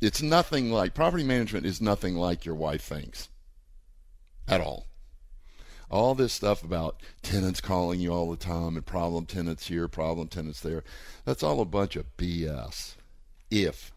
it's 0.00 0.22
nothing 0.22 0.70
like 0.70 0.94
property 0.94 1.24
management 1.24 1.66
is 1.66 1.80
nothing 1.80 2.14
like 2.14 2.44
your 2.44 2.54
wife 2.54 2.82
thinks 2.82 3.28
at 4.46 4.60
all 4.60 4.88
all 5.90 6.14
this 6.14 6.32
stuff 6.32 6.62
about 6.62 7.02
tenants 7.22 7.60
calling 7.60 8.00
you 8.00 8.12
all 8.12 8.30
the 8.30 8.36
time 8.36 8.76
and 8.76 8.84
problem 8.84 9.26
tenants 9.26 9.68
here, 9.68 9.88
problem 9.88 10.28
tenants 10.28 10.60
there. 10.60 10.84
That's 11.24 11.42
all 11.42 11.60
a 11.60 11.64
bunch 11.64 11.96
of 11.96 12.16
BS. 12.16 12.96
If 13.50 13.92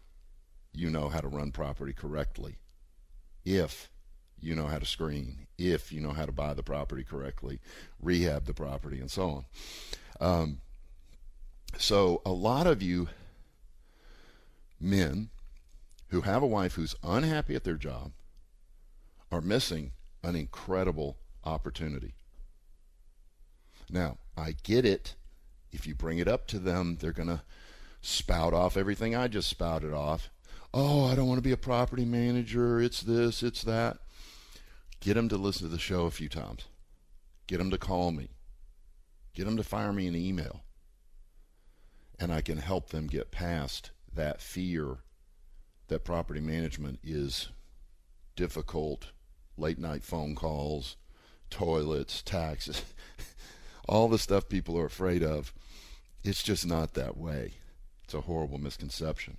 you 0.72 0.90
know 0.90 1.08
how 1.08 1.20
to 1.20 1.28
run 1.28 1.52
property 1.52 1.92
correctly, 1.92 2.56
if 3.44 3.90
you 4.42 4.54
know 4.54 4.66
how 4.66 4.78
to 4.78 4.86
screen, 4.86 5.46
if 5.58 5.92
you 5.92 6.00
know 6.00 6.12
how 6.12 6.26
to 6.26 6.32
buy 6.32 6.54
the 6.54 6.62
property 6.62 7.04
correctly, 7.04 7.60
rehab 8.00 8.46
the 8.46 8.54
property, 8.54 9.00
and 9.00 9.10
so 9.10 9.30
on. 9.30 9.44
Um, 10.20 10.58
so, 11.78 12.20
a 12.26 12.32
lot 12.32 12.66
of 12.66 12.82
you 12.82 13.08
men 14.80 15.30
who 16.08 16.22
have 16.22 16.42
a 16.42 16.46
wife 16.46 16.74
who's 16.74 16.94
unhappy 17.02 17.54
at 17.54 17.64
their 17.64 17.76
job 17.76 18.12
are 19.30 19.40
missing 19.40 19.92
an 20.22 20.36
incredible 20.36 21.16
opportunity. 21.44 22.14
Now, 23.90 24.18
I 24.36 24.56
get 24.62 24.84
it. 24.84 25.14
If 25.72 25.86
you 25.86 25.94
bring 25.94 26.18
it 26.18 26.28
up 26.28 26.46
to 26.48 26.58
them, 26.58 26.98
they're 27.00 27.12
going 27.12 27.28
to 27.28 27.42
spout 28.02 28.52
off 28.52 28.76
everything 28.76 29.14
I 29.14 29.28
just 29.28 29.48
spouted 29.48 29.92
off. 29.92 30.28
Oh, 30.74 31.06
I 31.06 31.14
don't 31.14 31.28
want 31.28 31.38
to 31.38 31.42
be 31.42 31.52
a 31.52 31.56
property 31.56 32.04
manager. 32.04 32.80
It's 32.80 33.00
this, 33.00 33.42
it's 33.42 33.62
that. 33.62 33.98
Get 35.02 35.14
them 35.14 35.28
to 35.30 35.36
listen 35.36 35.66
to 35.66 35.72
the 35.72 35.80
show 35.80 36.06
a 36.06 36.12
few 36.12 36.28
times. 36.28 36.66
Get 37.48 37.58
them 37.58 37.70
to 37.72 37.78
call 37.78 38.12
me. 38.12 38.28
Get 39.34 39.46
them 39.46 39.56
to 39.56 39.64
fire 39.64 39.92
me 39.92 40.06
an 40.06 40.14
email. 40.14 40.60
And 42.20 42.32
I 42.32 42.40
can 42.40 42.58
help 42.58 42.90
them 42.90 43.08
get 43.08 43.32
past 43.32 43.90
that 44.14 44.40
fear 44.40 44.98
that 45.88 46.04
property 46.04 46.38
management 46.40 47.00
is 47.02 47.48
difficult, 48.36 49.08
late 49.56 49.78
night 49.78 50.04
phone 50.04 50.36
calls, 50.36 50.96
toilets, 51.50 52.22
taxes, 52.22 52.84
all 53.88 54.06
the 54.06 54.20
stuff 54.20 54.48
people 54.48 54.78
are 54.78 54.86
afraid 54.86 55.24
of. 55.24 55.52
It's 56.22 56.44
just 56.44 56.64
not 56.64 56.94
that 56.94 57.16
way. 57.16 57.54
It's 58.04 58.14
a 58.14 58.20
horrible 58.20 58.58
misconception. 58.58 59.36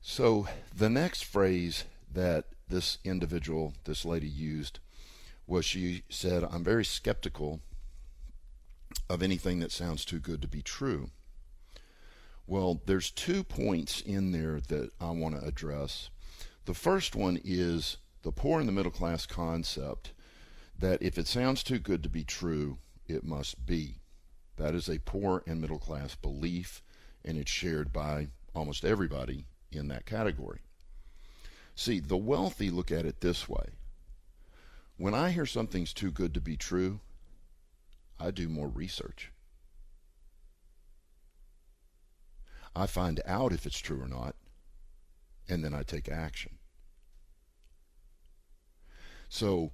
So 0.00 0.46
the 0.72 0.88
next 0.88 1.24
phrase 1.24 1.82
that 2.12 2.44
this 2.68 2.98
individual, 3.04 3.74
this 3.84 4.04
lady 4.04 4.28
used, 4.28 4.80
was 5.46 5.64
she 5.64 6.02
said, 6.08 6.44
I'm 6.44 6.64
very 6.64 6.84
skeptical 6.84 7.60
of 9.08 9.22
anything 9.22 9.58
that 9.60 9.72
sounds 9.72 10.04
too 10.04 10.18
good 10.18 10.40
to 10.42 10.48
be 10.48 10.62
true. 10.62 11.10
Well, 12.46 12.82
there's 12.86 13.10
two 13.10 13.42
points 13.42 14.00
in 14.00 14.32
there 14.32 14.60
that 14.68 14.90
I 15.00 15.10
want 15.10 15.40
to 15.40 15.46
address. 15.46 16.10
The 16.66 16.74
first 16.74 17.14
one 17.14 17.38
is 17.42 17.98
the 18.22 18.32
poor 18.32 18.60
and 18.60 18.68
the 18.68 18.72
middle 18.72 18.92
class 18.92 19.26
concept 19.26 20.12
that 20.78 21.02
if 21.02 21.18
it 21.18 21.26
sounds 21.26 21.62
too 21.62 21.78
good 21.78 22.02
to 22.02 22.08
be 22.08 22.24
true, 22.24 22.78
it 23.06 23.24
must 23.24 23.64
be. 23.66 24.00
That 24.56 24.74
is 24.74 24.88
a 24.88 24.98
poor 24.98 25.42
and 25.46 25.60
middle 25.60 25.78
class 25.78 26.14
belief, 26.14 26.82
and 27.24 27.38
it's 27.38 27.50
shared 27.50 27.92
by 27.92 28.28
almost 28.54 28.84
everybody 28.84 29.46
in 29.72 29.88
that 29.88 30.06
category. 30.06 30.60
See, 31.74 32.00
the 32.00 32.16
wealthy 32.16 32.70
look 32.70 32.92
at 32.92 33.06
it 33.06 33.20
this 33.20 33.48
way. 33.48 33.74
When 34.96 35.14
I 35.14 35.30
hear 35.30 35.46
something's 35.46 35.92
too 35.92 36.10
good 36.10 36.34
to 36.34 36.40
be 36.40 36.56
true, 36.56 37.00
I 38.18 38.30
do 38.30 38.48
more 38.48 38.68
research. 38.68 39.32
I 42.76 42.86
find 42.86 43.20
out 43.26 43.52
if 43.52 43.66
it's 43.66 43.78
true 43.78 44.00
or 44.00 44.08
not, 44.08 44.36
and 45.48 45.64
then 45.64 45.74
I 45.74 45.82
take 45.82 46.08
action. 46.08 46.58
So, 49.28 49.72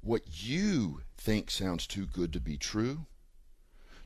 what 0.00 0.22
you 0.42 1.02
think 1.16 1.50
sounds 1.50 1.86
too 1.86 2.06
good 2.06 2.32
to 2.32 2.40
be 2.40 2.56
true, 2.56 3.06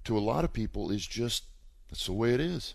to 0.05 0.19
a 0.19 0.21
lot 0.21 0.45
of 0.45 0.53
people 0.53 0.91
is 0.91 1.07
just 1.07 1.45
that's 1.89 2.07
the 2.07 2.13
way 2.13 2.35
it 2.35 2.41
is. 2.41 2.75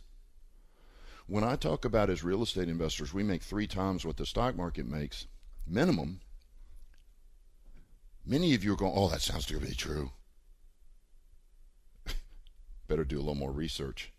When 1.30 1.44
I 1.44 1.56
talk 1.58 1.86
about 1.86 2.10
as 2.10 2.24
real 2.24 2.42
estate 2.42 2.70
investors, 2.70 3.14
we 3.14 3.22
make 3.22 3.44
three 3.44 3.68
times 3.68 4.04
what 4.04 4.18
the 4.18 4.26
stock 4.26 4.56
market 4.56 4.88
makes, 4.88 5.28
minimum. 5.68 6.22
Many 8.26 8.56
of 8.56 8.64
you 8.64 8.74
are 8.74 8.76
going, 8.76 8.94
oh, 8.96 9.10
that 9.10 9.22
sounds 9.22 9.46
to 9.46 9.60
be 9.60 9.76
true. 9.76 10.10
Better 12.88 13.04
do 13.04 13.18
a 13.18 13.20
little 13.20 13.36
more 13.36 13.52
research. 13.52 14.12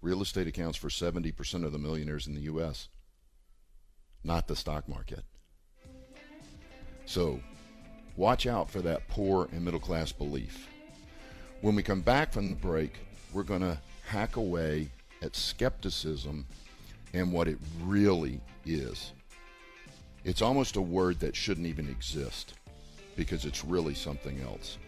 Real 0.00 0.22
estate 0.22 0.48
accounts 0.48 0.76
for 0.76 0.88
70% 0.88 1.64
of 1.64 1.70
the 1.70 1.78
millionaires 1.78 2.26
in 2.26 2.34
the 2.34 2.40
U.S., 2.40 2.88
not 4.24 4.48
the 4.48 4.56
stock 4.56 4.88
market. 4.88 5.22
So 7.06 7.40
watch 8.16 8.44
out 8.48 8.68
for 8.68 8.82
that 8.82 9.06
poor 9.06 9.48
and 9.52 9.64
middle 9.64 9.78
class 9.78 10.10
belief. 10.10 10.66
When 11.60 11.76
we 11.76 11.84
come 11.84 12.00
back 12.00 12.32
from 12.32 12.48
the 12.48 12.56
break, 12.56 12.98
we're 13.32 13.44
going 13.44 13.60
to 13.60 13.78
hack 14.04 14.34
away 14.34 14.90
at 15.22 15.36
skepticism 15.36 16.46
and 17.14 17.32
what 17.32 17.48
it 17.48 17.58
really 17.84 18.40
is. 18.66 19.12
It's 20.24 20.42
almost 20.42 20.76
a 20.76 20.80
word 20.80 21.20
that 21.20 21.36
shouldn't 21.36 21.66
even 21.66 21.88
exist 21.88 22.54
because 23.16 23.44
it's 23.44 23.64
really 23.64 23.94
something 23.94 24.40
else. 24.40 24.78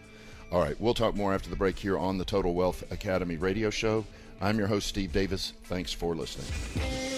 All 0.51 0.61
right, 0.61 0.79
we'll 0.79 0.93
talk 0.93 1.15
more 1.15 1.33
after 1.33 1.49
the 1.49 1.55
break 1.55 1.77
here 1.77 1.97
on 1.97 2.17
the 2.17 2.25
Total 2.25 2.53
Wealth 2.53 2.89
Academy 2.91 3.37
radio 3.37 3.69
show. 3.69 4.05
I'm 4.41 4.57
your 4.57 4.67
host, 4.67 4.87
Steve 4.87 5.11
Davis. 5.11 5.53
Thanks 5.65 5.91
for 5.91 6.15
listening. 6.15 7.14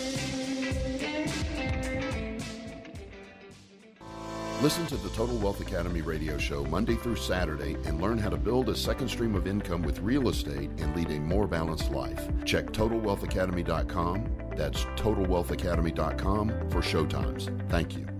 Listen 4.62 4.88
to 4.88 4.98
the 4.98 5.10
Total 5.10 5.38
Wealth 5.38 5.62
Academy 5.62 6.02
radio 6.02 6.36
show 6.40 6.64
Monday 6.66 6.96
through 6.96 7.18
Saturday 7.18 7.78
and 7.86 8.02
learn 8.02 8.18
how 8.18 8.30
to 8.30 8.38
build 8.38 8.70
a 8.70 8.76
second 8.76 9.08
stream 9.08 9.36
of 9.36 9.46
income 9.46 9.84
with 9.84 10.00
real 10.00 10.30
estate 10.30 10.72
and 10.80 10.96
lead 10.96 11.12
a 11.12 11.20
more 11.20 11.46
balanced 11.46 11.92
life. 11.92 12.28
Check 12.44 12.72
TotalWealthAcademy.com. 12.72 14.28
That's 14.56 14.84
TotalWealthAcademy.com 14.96 16.70
for 16.72 16.82
showtimes. 16.82 17.70
Thank 17.70 17.98
you. 17.98 18.17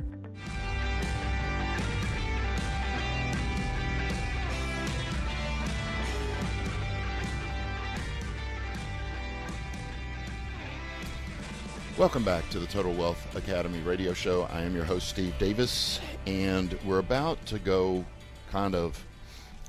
Welcome 11.98 12.24
back 12.24 12.48
to 12.52 12.60
the 12.60 12.68
Total 12.68 12.94
Wealth 12.94 13.36
Academy 13.36 13.80
radio 13.80 14.14
show. 14.14 14.44
I 14.52 14.62
am 14.62 14.76
your 14.76 14.86
host, 14.86 15.10
Steve 15.10 15.34
Davis, 15.40 16.00
and 16.28 16.78
we're 16.86 17.00
about 17.00 17.44
to 17.48 17.58
go 17.58 18.06
kind 18.52 18.76
of 18.76 19.04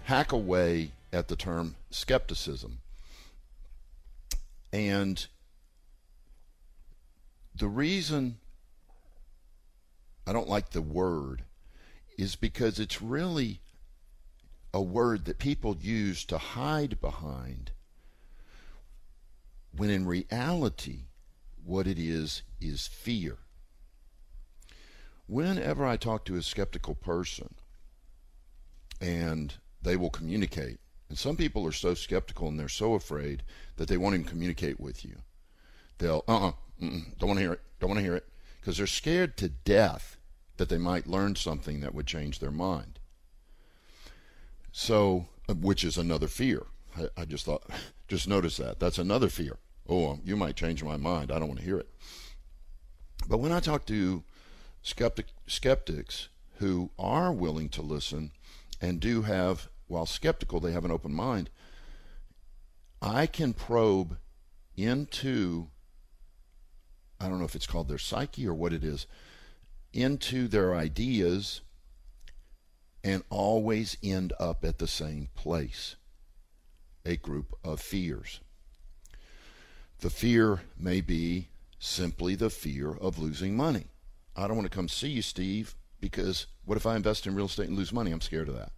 hack 0.03 0.33
away 0.33 0.93
at 1.11 1.29
the 1.29 1.37
term 1.37 1.75
skepticism. 1.89 2.81
And 4.75 5.27
the 7.55 7.67
reason 7.67 8.37
I 10.27 10.35
don't 10.35 10.51
like 10.51 10.73
the 10.73 10.83
word 10.83 11.45
is 12.19 12.37
because 12.37 12.79
it's 12.79 13.01
really 13.01 13.63
a 14.75 14.83
word 14.83 15.25
that 15.25 15.39
people 15.39 15.79
use 15.81 16.27
to 16.27 16.37
hide 16.37 17.01
behind 17.01 17.71
when 19.75 19.89
in 19.89 20.05
reality, 20.05 21.08
what 21.69 21.87
it 21.87 21.99
is 21.99 22.43
is 22.61 22.87
fear. 22.87 23.37
Whenever 25.27 25.85
I 25.87 25.99
talk 25.99 26.25
to 26.25 26.37
a 26.37 26.43
skeptical 26.43 26.95
person 26.95 27.55
and 29.01 29.55
they 29.83 29.95
will 29.95 30.09
communicate, 30.09 30.79
and 31.11 31.19
some 31.19 31.37
people 31.37 31.67
are 31.67 31.73
so 31.73 31.93
skeptical 31.93 32.49
and 32.49 32.59
they're 32.59 32.69
so 32.69 32.95
afraid 32.95 33.43
that 33.77 33.87
they 33.89 33.99
won't 33.99 34.15
even 34.15 34.27
communicate 34.27 34.81
with 34.81 35.05
you. 35.05 35.17
They'll, 35.99 36.25
uh 36.27 36.37
uh-uh, 36.37 36.49
uh, 36.49 36.53
don't 37.19 37.29
want 37.29 37.39
to 37.39 37.45
hear 37.45 37.53
it, 37.53 37.61
don't 37.81 37.91
want 37.91 37.99
to 37.99 38.05
hear 38.05 38.17
it, 38.17 38.27
because 38.61 38.79
they're 38.79 38.87
scared 38.87 39.37
to 39.37 39.51
death 39.51 40.17
that 40.57 40.71
they 40.71 40.79
might 40.79 41.07
learn 41.07 41.37
something 41.37 41.81
that 41.81 41.95
would 41.95 42.07
change 42.07 42.39
their 42.39 42.51
mind. 42.51 42.99
So, 44.73 45.27
uh, 45.49 45.55
which 45.55 45.85
is 45.85 45.99
another 45.99 46.29
fear. 46.29 46.67
I, 46.97 47.09
I 47.17 47.25
just 47.27 47.45
thought, 47.45 47.65
just 48.09 48.27
notice 48.27 48.57
that. 48.57 48.81
That's 48.81 48.99
another 48.99 49.29
fear 49.29 49.59
oh, 49.89 50.11
um, 50.11 50.21
you 50.25 50.37
might 50.37 50.57
change 50.57 50.85
my 50.85 50.97
mind. 50.97 51.31
I 51.31 51.39
don't 51.39 51.49
want 51.49 51.61
to 51.61 51.67
hear 51.67 51.79
it. 51.79 51.89
But 53.29 53.39
when 53.39 53.53
I 53.53 53.61
talk 53.61 53.87
to 53.87 54.23
skeptic, 54.83 55.27
skeptics 55.47 56.29
who 56.59 56.91
are 56.99 57.33
willing 57.33 57.69
to 57.71 57.83
listen 57.83 58.33
and 58.81 59.01
do 59.01 59.23
have, 59.23 59.69
while 59.87 60.07
skeptical, 60.07 60.61
they 60.61 60.73
have 60.73 60.85
an 60.85 60.91
open 60.91 61.13
mind, 61.13 61.51
I 63.01 63.27
can 63.27 63.53
probe 63.53 64.19
into, 64.77 65.69
I 67.21 67.29
don't 67.29 67.39
know 67.39 67.45
if 67.45 67.55
it's 67.55 67.67
called 67.67 67.89
their 67.89 67.99
psyche 67.99 68.47
or 68.47 68.55
what 68.55 68.73
it 68.73 68.85
is, 68.85 69.07
into 69.93 70.49
their 70.49 70.75
ideas 70.75 71.61
and 73.05 73.23
always 73.31 73.97
end 74.03 74.33
up 74.39 74.65
at 74.65 74.79
the 74.79 74.87
same 74.87 75.29
place 75.35 75.97
a 77.05 77.17
group 77.17 77.55
of 77.65 77.81
fears. 77.81 78.41
The 80.01 80.11
fear 80.11 80.61
may 80.79 81.01
be 81.01 81.49
simply 81.81 82.37
the 82.37 82.51
fear 82.51 82.93
of 82.93 83.19
losing 83.19 83.57
money. 83.57 83.87
I 84.37 84.47
don't 84.47 84.57
want 84.57 84.71
to 84.71 84.77
come 84.77 84.89
see 84.89 85.09
you, 85.09 85.23
Steve, 85.23 85.75
because 86.01 86.47
what 86.65 86.77
if 86.77 86.87
I 86.87 86.95
invest 86.95 87.27
in 87.27 87.35
real 87.35 87.47
estate 87.47 87.69
and 87.69 87.77
lose 87.77 87.93
money? 87.93 88.13
I'm 88.13 88.21
scared 88.21 88.49
of 88.49 88.55
that. 88.57 88.71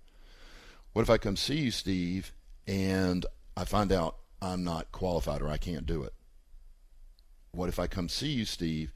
What 0.92 1.02
if 1.02 1.10
I 1.10 1.18
come 1.18 1.36
see 1.36 1.58
you, 1.58 1.70
Steve, 1.70 2.32
and 2.66 3.26
I 3.56 3.64
find 3.64 3.92
out 3.92 4.16
I'm 4.40 4.64
not 4.64 4.92
qualified 4.92 5.42
or 5.42 5.48
I 5.48 5.58
can't 5.58 5.84
do 5.84 6.02
it? 6.02 6.14
What 7.52 7.68
if 7.68 7.78
I 7.78 7.86
come 7.86 8.08
see 8.08 8.30
you, 8.30 8.46
Steve, 8.46 8.92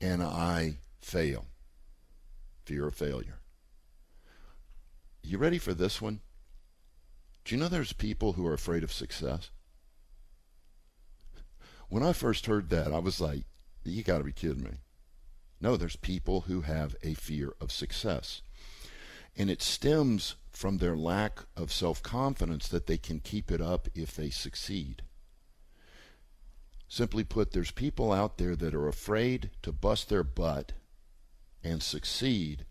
and 0.00 0.22
I 0.22 0.78
fail? 1.00 1.46
Fear 2.66 2.86
of 2.86 2.94
failure. 2.94 3.40
You 5.22 5.38
ready 5.38 5.58
for 5.58 5.74
this 5.74 6.00
one? 6.00 6.20
Do 7.44 7.54
you 7.54 7.60
know 7.60 7.68
there's 7.68 7.92
people 7.92 8.34
who 8.34 8.46
are 8.46 8.54
afraid 8.54 8.84
of 8.84 8.92
success? 8.92 9.50
When 11.88 12.02
I 12.02 12.12
first 12.12 12.46
heard 12.46 12.70
that, 12.70 12.92
I 12.92 12.98
was 12.98 13.20
like, 13.20 13.44
you 13.84 14.02
got 14.02 14.18
to 14.18 14.24
be 14.24 14.32
kidding 14.32 14.64
me. 14.64 14.78
No, 15.60 15.76
there's 15.76 15.96
people 15.96 16.42
who 16.42 16.62
have 16.62 16.96
a 17.02 17.14
fear 17.14 17.54
of 17.60 17.72
success. 17.72 18.42
And 19.36 19.50
it 19.50 19.62
stems 19.62 20.36
from 20.50 20.78
their 20.78 20.96
lack 20.96 21.40
of 21.56 21.72
self 21.72 22.02
confidence 22.02 22.68
that 22.68 22.86
they 22.86 22.98
can 22.98 23.20
keep 23.20 23.50
it 23.50 23.60
up 23.60 23.88
if 23.94 24.14
they 24.14 24.30
succeed. 24.30 25.02
Simply 26.88 27.24
put, 27.24 27.52
there's 27.52 27.70
people 27.70 28.12
out 28.12 28.38
there 28.38 28.54
that 28.54 28.74
are 28.74 28.88
afraid 28.88 29.50
to 29.62 29.72
bust 29.72 30.08
their 30.08 30.22
butt 30.22 30.72
and 31.62 31.82
succeed 31.82 32.66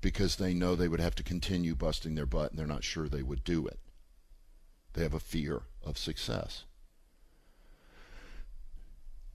because 0.00 0.36
they 0.36 0.54
know 0.54 0.74
they 0.74 0.88
would 0.88 1.00
have 1.00 1.14
to 1.16 1.22
continue 1.22 1.74
busting 1.74 2.14
their 2.14 2.26
butt 2.26 2.50
and 2.50 2.58
they're 2.58 2.66
not 2.66 2.84
sure 2.84 3.08
they 3.08 3.22
would 3.22 3.42
do 3.44 3.66
it. 3.66 3.80
They 4.92 5.02
have 5.02 5.14
a 5.14 5.20
fear 5.20 5.62
of 5.82 5.98
success. 5.98 6.64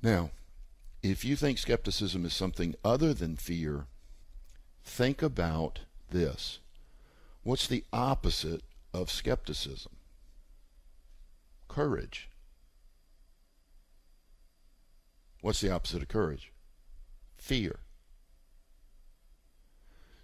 Now, 0.05 0.29
if 1.01 1.25
you 1.25 1.35
think 1.35 1.57
skepticism 1.57 2.25
is 2.25 2.33
something 2.35 2.75
other 2.85 3.11
than 3.11 3.37
fear, 3.37 3.87
think 4.83 5.23
about 5.23 5.79
this. 6.11 6.59
What's 7.41 7.65
the 7.65 7.83
opposite 7.91 8.61
of 8.93 9.09
skepticism? 9.09 9.93
Courage. 11.67 12.29
What's 15.41 15.61
the 15.61 15.71
opposite 15.71 16.03
of 16.03 16.07
courage? 16.07 16.51
Fear. 17.39 17.79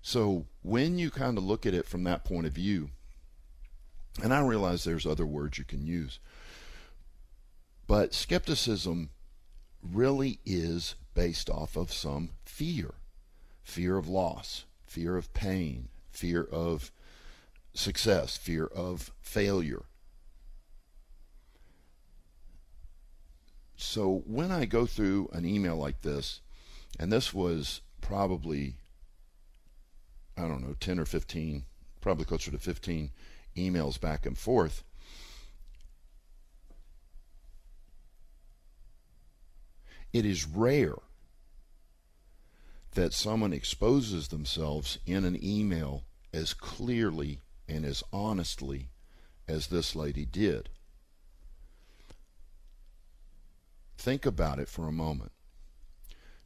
So 0.04 0.46
when 0.62 1.00
you 1.00 1.10
kind 1.10 1.40
of 1.40 1.44
look 1.44 1.66
at 1.66 1.74
it 1.74 1.88
from 1.88 2.04
that 2.04 2.24
point 2.24 2.46
of 2.46 2.54
view, 2.54 2.92
and 4.22 4.32
I 4.32 4.42
realize 4.42 4.84
there's 4.84 5.08
other 5.08 5.26
words 5.26 5.58
you 5.58 5.64
can 5.64 5.88
use, 5.88 6.20
but 7.88 8.14
skepticism 8.14 9.10
really 9.82 10.40
is 10.46 10.96
based 11.14 11.50
off 11.50 11.76
of 11.76 11.92
some 11.92 12.30
fear 12.46 12.94
fear 13.64 13.98
of 13.98 14.08
loss, 14.08 14.66
fear 14.86 15.16
of 15.16 15.34
pain, 15.34 15.88
fear 16.10 16.44
of 16.44 16.92
success, 17.74 18.36
fear 18.36 18.66
of 18.66 19.12
failure. 19.22 19.84
So 23.76 24.24
when 24.26 24.52
I 24.52 24.66
go 24.66 24.86
through 24.86 25.30
an 25.34 25.46
email 25.46 25.76
like 25.76 26.02
this, 26.02 26.42
and 27.00 27.12
this 27.12 27.34
was 27.34 27.82
probably, 28.02 28.76
I 30.38 30.42
don't 30.42 30.62
know, 30.62 30.76
10 30.80 31.00
or 31.00 31.06
15, 31.06 31.64
probably 32.02 32.26
closer 32.26 32.52
to 32.52 32.60
15 32.60 33.10
emails 33.56 34.00
back 34.00 34.26
and 34.26 34.38
forth. 34.38 34.84
It 40.14 40.26
is 40.26 40.46
rare 40.46 40.96
that 42.94 43.14
someone 43.14 43.54
exposes 43.54 44.28
themselves 44.28 45.00
in 45.06 45.24
an 45.24 45.42
email 45.42 46.04
as 46.34 46.54
clearly 46.54 47.40
and 47.68 47.86
as 47.86 48.04
honestly 48.12 48.90
as 49.48 49.68
this 49.68 49.96
lady 49.96 50.26
did. 50.26 50.70
Think 53.98 54.26
about 54.26 54.60
it 54.60 54.68
for 54.68 54.88
a 54.88 54.92
moment. 54.92 55.32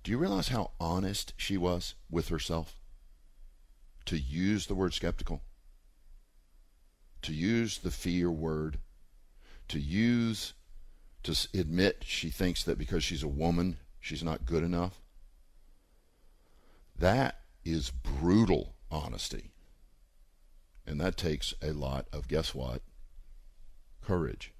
Do 0.03 0.11
you 0.11 0.17
realize 0.17 0.49
how 0.49 0.71
honest 0.79 1.33
she 1.37 1.57
was 1.57 1.95
with 2.09 2.27
herself? 2.27 2.75
To 4.05 4.19
use 4.19 4.67
the 4.67 4.75
word 4.75 4.93
skeptical, 4.93 5.41
to 7.23 7.33
use 7.33 7.79
the 7.79 7.89
fear 7.89 8.29
word, 8.29 8.77
to 9.69 9.79
use, 9.79 10.53
to 11.25 11.47
admit 11.53 12.03
she 12.05 12.29
thinks 12.29 12.63
that 12.63 12.77
because 12.77 13.03
she's 13.03 13.23
a 13.23 13.27
woman, 13.27 13.77
she's 13.99 14.23
not 14.23 14.45
good 14.45 14.63
enough. 14.63 15.01
That 16.97 17.39
is 17.63 17.89
brutal 17.91 18.75
honesty. 18.89 19.51
And 20.87 21.01
that 21.01 21.17
takes 21.17 21.53
a 21.61 21.73
lot 21.73 22.07
of, 22.13 22.27
guess 22.27 22.53
what? 22.53 22.81
Courage. 24.01 24.53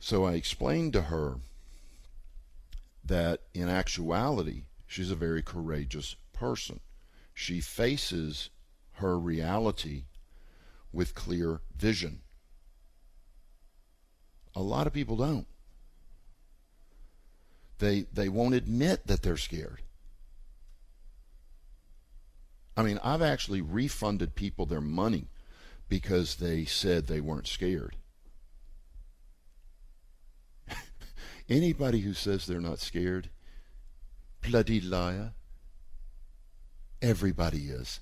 So 0.00 0.24
I 0.24 0.32
explained 0.32 0.92
to 0.94 1.02
her 1.02 1.36
that 3.04 3.42
in 3.54 3.68
actuality, 3.68 4.64
she's 4.86 5.10
a 5.10 5.16
very 5.16 5.42
courageous 5.42 6.16
person. 6.32 6.80
She 7.32 7.60
faces 7.60 8.50
her 8.94 9.18
reality 9.18 10.04
with 10.92 11.14
clear 11.14 11.60
vision. 11.76 12.22
A 14.56 14.62
lot 14.62 14.86
of 14.86 14.94
people 14.94 15.16
don't. 15.16 15.46
They 17.78 18.06
they 18.12 18.30
won't 18.30 18.54
admit 18.54 19.06
that 19.06 19.22
they're 19.22 19.36
scared. 19.36 19.82
I 22.74 22.82
mean, 22.82 22.98
I've 23.04 23.20
actually 23.22 23.60
refunded 23.60 24.34
people 24.34 24.64
their 24.64 24.80
money 24.80 25.28
because 25.88 26.36
they 26.36 26.64
said 26.64 27.06
they 27.06 27.20
weren't 27.20 27.46
scared. 27.46 27.96
Anybody 31.48 32.00
who 32.00 32.14
says 32.14 32.46
they're 32.46 32.60
not 32.60 32.78
scared, 32.78 33.28
bloody 34.40 34.80
liar. 34.80 35.32
Everybody 37.02 37.68
is. 37.68 38.00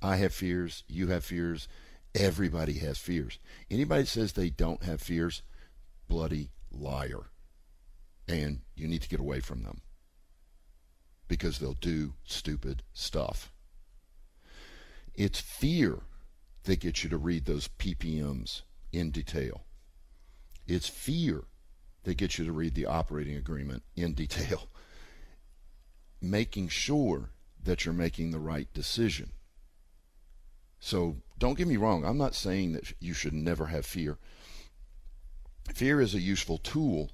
I 0.00 0.16
have 0.16 0.32
fears. 0.34 0.84
You 0.88 1.08
have 1.08 1.24
fears. 1.24 1.68
Everybody 2.14 2.74
has 2.74 2.98
fears. 2.98 3.38
Anybody 3.70 4.04
says 4.04 4.32
they 4.32 4.50
don't 4.50 4.84
have 4.84 5.00
fears, 5.00 5.42
bloody 6.08 6.50
liar. 6.70 7.30
And 8.28 8.60
you 8.76 8.86
need 8.86 9.02
to 9.02 9.08
get 9.08 9.20
away 9.20 9.40
from 9.40 9.62
them 9.62 9.80
because 11.28 11.58
they'll 11.58 11.74
do 11.74 12.14
stupid 12.24 12.82
stuff. 12.92 13.52
It's 15.14 15.40
fear 15.40 16.02
that 16.64 16.80
gets 16.80 17.04
you 17.04 17.10
to 17.10 17.18
read 17.18 17.44
those 17.44 17.68
PPMs 17.68 18.62
in 18.92 19.10
detail. 19.10 19.64
It's 20.66 20.88
fear 20.88 21.44
that 22.04 22.16
gets 22.16 22.38
you 22.38 22.44
to 22.44 22.52
read 22.52 22.74
the 22.74 22.86
operating 22.86 23.36
agreement 23.36 23.82
in 23.96 24.14
detail, 24.14 24.68
making 26.22 26.68
sure 26.68 27.30
that 27.62 27.84
you're 27.84 27.94
making 27.94 28.30
the 28.30 28.38
right 28.38 28.72
decision. 28.72 29.32
So 30.78 31.16
don't 31.38 31.58
get 31.58 31.68
me 31.68 31.76
wrong, 31.76 32.04
I'm 32.04 32.18
not 32.18 32.34
saying 32.34 32.72
that 32.72 32.92
you 33.00 33.14
should 33.14 33.32
never 33.32 33.66
have 33.66 33.84
fear. 33.84 34.18
Fear 35.72 36.00
is 36.00 36.14
a 36.14 36.20
useful 36.20 36.58
tool 36.58 37.10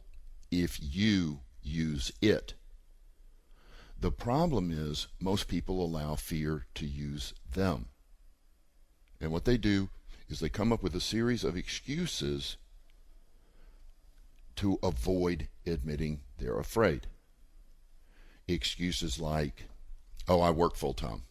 if 0.50 0.78
you 0.80 1.40
use 1.62 2.12
it. 2.20 2.54
The 3.98 4.10
problem 4.10 4.70
is 4.70 5.08
most 5.20 5.46
people 5.46 5.84
allow 5.84 6.16
fear 6.16 6.66
to 6.74 6.86
use 6.86 7.34
them. 7.52 7.88
And 9.20 9.30
what 9.30 9.44
they 9.44 9.58
do 9.58 9.90
is 10.28 10.40
they 10.40 10.48
come 10.48 10.72
up 10.72 10.82
with 10.82 10.94
a 10.94 11.00
series 11.00 11.44
of 11.44 11.56
excuses 11.56 12.56
to 14.56 14.78
avoid 14.82 15.48
admitting 15.66 16.20
they're 16.38 16.58
afraid. 16.58 17.06
Excuses 18.48 19.20
like, 19.20 19.64
oh, 20.28 20.40
I 20.40 20.50
work 20.50 20.76
full 20.76 20.94
time. 20.94 21.22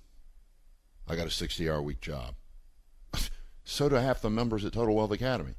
I 1.08 1.16
got 1.16 1.28
a 1.28 1.32
60 1.32 1.70
hour 1.70 1.82
week 1.82 2.02
job. 2.02 2.36
So 3.70 3.88
do 3.88 3.96
half 3.96 4.22
the 4.22 4.30
members 4.30 4.66
at 4.66 4.74
Total 4.74 4.96
Wealth 4.96 5.12
Academy. 5.12 5.54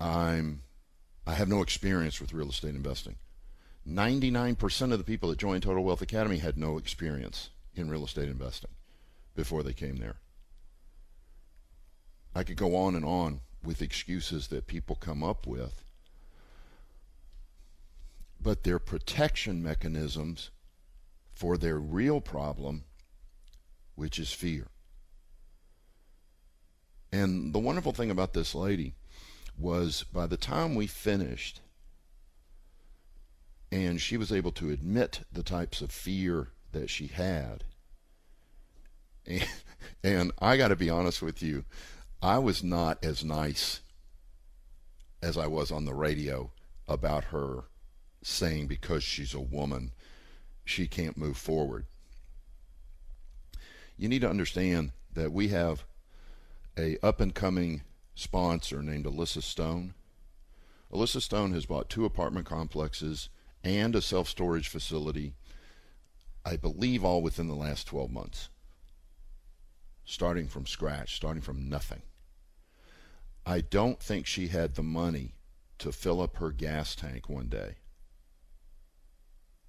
I'm 0.00 0.62
I 1.26 1.34
have 1.34 1.48
no 1.48 1.62
experience 1.62 2.20
with 2.20 2.32
real 2.32 2.48
estate 2.48 2.74
investing. 2.74 3.16
99% 3.86 4.92
of 4.92 4.98
the 4.98 5.04
people 5.04 5.28
that 5.28 5.38
joined 5.38 5.62
Total 5.62 5.84
Wealth 5.84 6.02
Academy 6.02 6.38
had 6.38 6.56
no 6.56 6.78
experience 6.78 7.50
in 7.74 7.88
real 7.88 8.04
estate 8.04 8.28
investing 8.28 8.70
before 9.36 9.62
they 9.62 9.72
came 9.72 9.96
there. 9.96 10.16
I 12.34 12.42
could 12.42 12.56
go 12.56 12.74
on 12.76 12.94
and 12.94 13.04
on 13.04 13.40
with 13.62 13.82
excuses 13.82 14.48
that 14.48 14.66
people 14.66 14.96
come 14.96 15.22
up 15.22 15.46
with 15.46 15.84
but 18.40 18.62
their 18.62 18.78
protection 18.78 19.62
mechanisms 19.62 20.50
for 21.32 21.56
their 21.56 21.78
real 21.78 22.20
problem, 22.20 22.84
which 23.94 24.18
is 24.18 24.32
fear. 24.32 24.68
And 27.12 27.54
the 27.54 27.58
wonderful 27.58 27.92
thing 27.92 28.10
about 28.10 28.34
this 28.34 28.54
lady 28.54 28.94
was 29.56 30.04
by 30.12 30.26
the 30.26 30.36
time 30.36 30.74
we 30.74 30.86
finished, 30.86 31.60
and 33.72 34.00
she 34.00 34.16
was 34.16 34.32
able 34.32 34.52
to 34.52 34.70
admit 34.70 35.20
the 35.32 35.42
types 35.42 35.80
of 35.80 35.90
fear 35.90 36.48
that 36.72 36.90
she 36.90 37.06
had. 37.06 37.64
And, 39.26 39.48
and 40.04 40.32
I 40.38 40.56
got 40.56 40.68
to 40.68 40.76
be 40.76 40.90
honest 40.90 41.22
with 41.22 41.42
you, 41.42 41.64
I 42.22 42.38
was 42.38 42.62
not 42.62 43.02
as 43.04 43.24
nice 43.24 43.80
as 45.22 45.36
I 45.36 45.46
was 45.46 45.70
on 45.70 45.84
the 45.84 45.94
radio 45.94 46.50
about 46.86 47.24
her 47.24 47.64
saying 48.22 48.66
because 48.66 49.02
she's 49.02 49.34
a 49.34 49.40
woman, 49.40 49.92
she 50.64 50.86
can't 50.86 51.16
move 51.16 51.36
forward. 51.36 51.86
You 53.96 54.08
need 54.08 54.20
to 54.20 54.30
understand 54.30 54.92
that 55.12 55.32
we 55.32 55.48
have 55.48 55.84
a 56.78 56.96
up 57.02 57.20
and 57.20 57.34
coming 57.34 57.82
sponsor 58.14 58.82
named 58.82 59.04
Alyssa 59.04 59.42
Stone. 59.42 59.94
Alyssa 60.92 61.20
Stone 61.20 61.52
has 61.52 61.66
bought 61.66 61.90
two 61.90 62.04
apartment 62.04 62.46
complexes 62.46 63.28
and 63.64 63.94
a 63.94 64.00
self 64.00 64.28
storage 64.28 64.68
facility, 64.68 65.34
I 66.44 66.56
believe, 66.56 67.04
all 67.04 67.22
within 67.22 67.48
the 67.48 67.54
last 67.54 67.86
12 67.86 68.10
months. 68.10 68.48
Starting 70.04 70.46
from 70.46 70.66
scratch, 70.66 71.16
starting 71.16 71.42
from 71.42 71.68
nothing. 71.68 72.02
I 73.44 73.60
don't 73.60 74.00
think 74.00 74.26
she 74.26 74.48
had 74.48 74.74
the 74.74 74.82
money 74.82 75.34
to 75.78 75.92
fill 75.92 76.20
up 76.20 76.36
her 76.36 76.50
gas 76.50 76.94
tank 76.94 77.28
one 77.28 77.48
day 77.48 77.76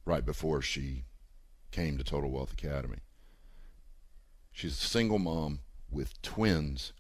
right 0.06 0.26
before 0.26 0.62
she 0.62 1.04
came 1.72 1.98
to 1.98 2.04
Total 2.04 2.30
Wealth 2.30 2.54
Academy. 2.54 3.00
She's 4.52 4.74
a 4.74 4.88
single 4.88 5.20
mom 5.20 5.60
with 5.92 6.20
twins 6.22 6.94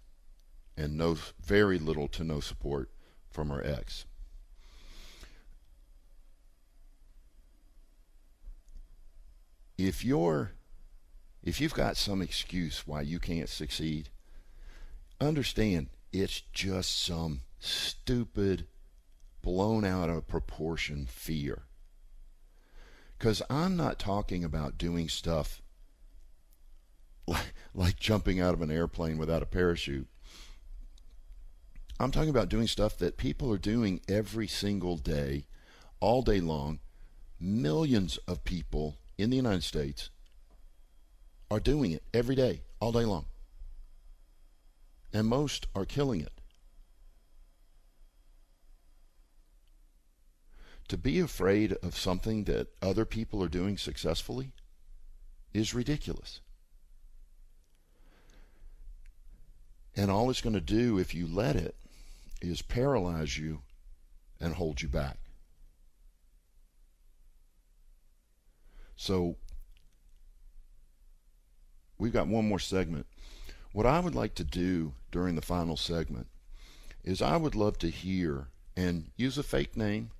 and 0.80 0.98
no 0.98 1.18
very 1.44 1.78
little 1.78 2.08
to 2.08 2.24
no 2.24 2.39
support 2.39 2.89
from 3.30 3.50
her 3.50 3.63
ex. 3.65 4.06
If 9.78 10.06
you're 10.06 10.54
if 11.44 11.60
you've 11.60 11.74
got 11.74 11.98
some 11.98 12.22
excuse 12.22 12.88
why 12.88 13.02
you 13.02 13.20
can't 13.20 13.50
succeed, 13.50 14.10
understand 15.20 15.88
it's 16.12 16.42
just 16.54 17.04
some 17.04 17.42
stupid 17.60 18.68
blown 19.42 19.84
out 19.84 20.10
of 20.10 20.28
proportion 20.28 21.06
fear. 21.06 21.63
Because 23.18 23.42
I'm 23.50 23.76
not 23.76 24.00
talking 24.00 24.46
about 24.46 24.78
doing 24.78 25.10
stuff 25.10 25.62
like, 27.28 27.54
like 27.74 28.00
jumping 28.00 28.39
out 28.39 28.54
of 28.54 28.62
an 28.62 28.72
airplane 28.72 29.18
without 29.18 29.44
a 29.44 29.46
parachute. 29.46 30.08
I'm 31.99 32.12
talking 32.12 32.29
about 32.29 32.49
doing 32.49 32.67
stuff 32.67 32.97
that 32.97 33.17
people 33.17 33.51
are 33.51 33.57
doing 33.57 33.99
every 34.07 34.47
single 34.47 34.97
day, 34.97 35.47
all 35.99 36.21
day 36.21 36.39
long. 36.39 36.79
Millions 37.39 38.17
of 38.27 38.43
people 38.43 38.97
in 39.17 39.29
the 39.29 39.35
United 39.35 39.63
States 39.63 40.09
are 41.51 41.59
doing 41.59 41.91
it 41.91 42.03
every 42.13 42.35
day, 42.35 42.62
all 42.79 42.91
day 42.91 43.03
long. 43.05 43.25
And 45.12 45.27
most 45.27 45.67
are 45.75 45.85
killing 45.85 46.21
it. 46.21 46.39
to 50.89 50.97
be 50.97 51.19
afraid 51.19 51.73
of 51.83 51.95
something 51.95 52.43
that 52.45 52.67
other 52.81 53.05
people 53.05 53.43
are 53.43 53.47
doing 53.47 53.77
successfully 53.77 54.51
is 55.53 55.73
ridiculous. 55.73 56.41
And 59.95 60.09
all 60.09 60.29
it's 60.29 60.41
going 60.41 60.55
to 60.55 60.62
do 60.62 60.97
if 60.97 61.13
you 61.13 61.27
let 61.27 61.55
it 61.55 61.75
is 62.41 62.62
paralyze 62.62 63.38
you 63.38 63.62
and 64.39 64.56
hold 64.56 64.82
you 64.82 64.88
back. 64.88 65.17
So 68.95 69.38
we've 71.97 72.13
got 72.13 72.28
one 72.28 72.47
more 72.47 72.60
segment. 72.60 73.06
What 73.71 73.86
I 73.86 73.99
would 73.99 74.15
like 74.15 74.36
to 74.36 74.43
do 74.43 74.93
during 75.12 75.36
the 75.36 75.41
final 75.41 75.78
segment 75.78 76.28
is 77.04 77.21
I 77.21 77.38
would 77.38 77.56
love 77.56 77.78
to 77.80 77.89
hear 77.89 78.47
and 78.75 79.12
use 79.15 79.38
a 79.38 79.43
fake 79.43 79.78
name. 79.78 80.12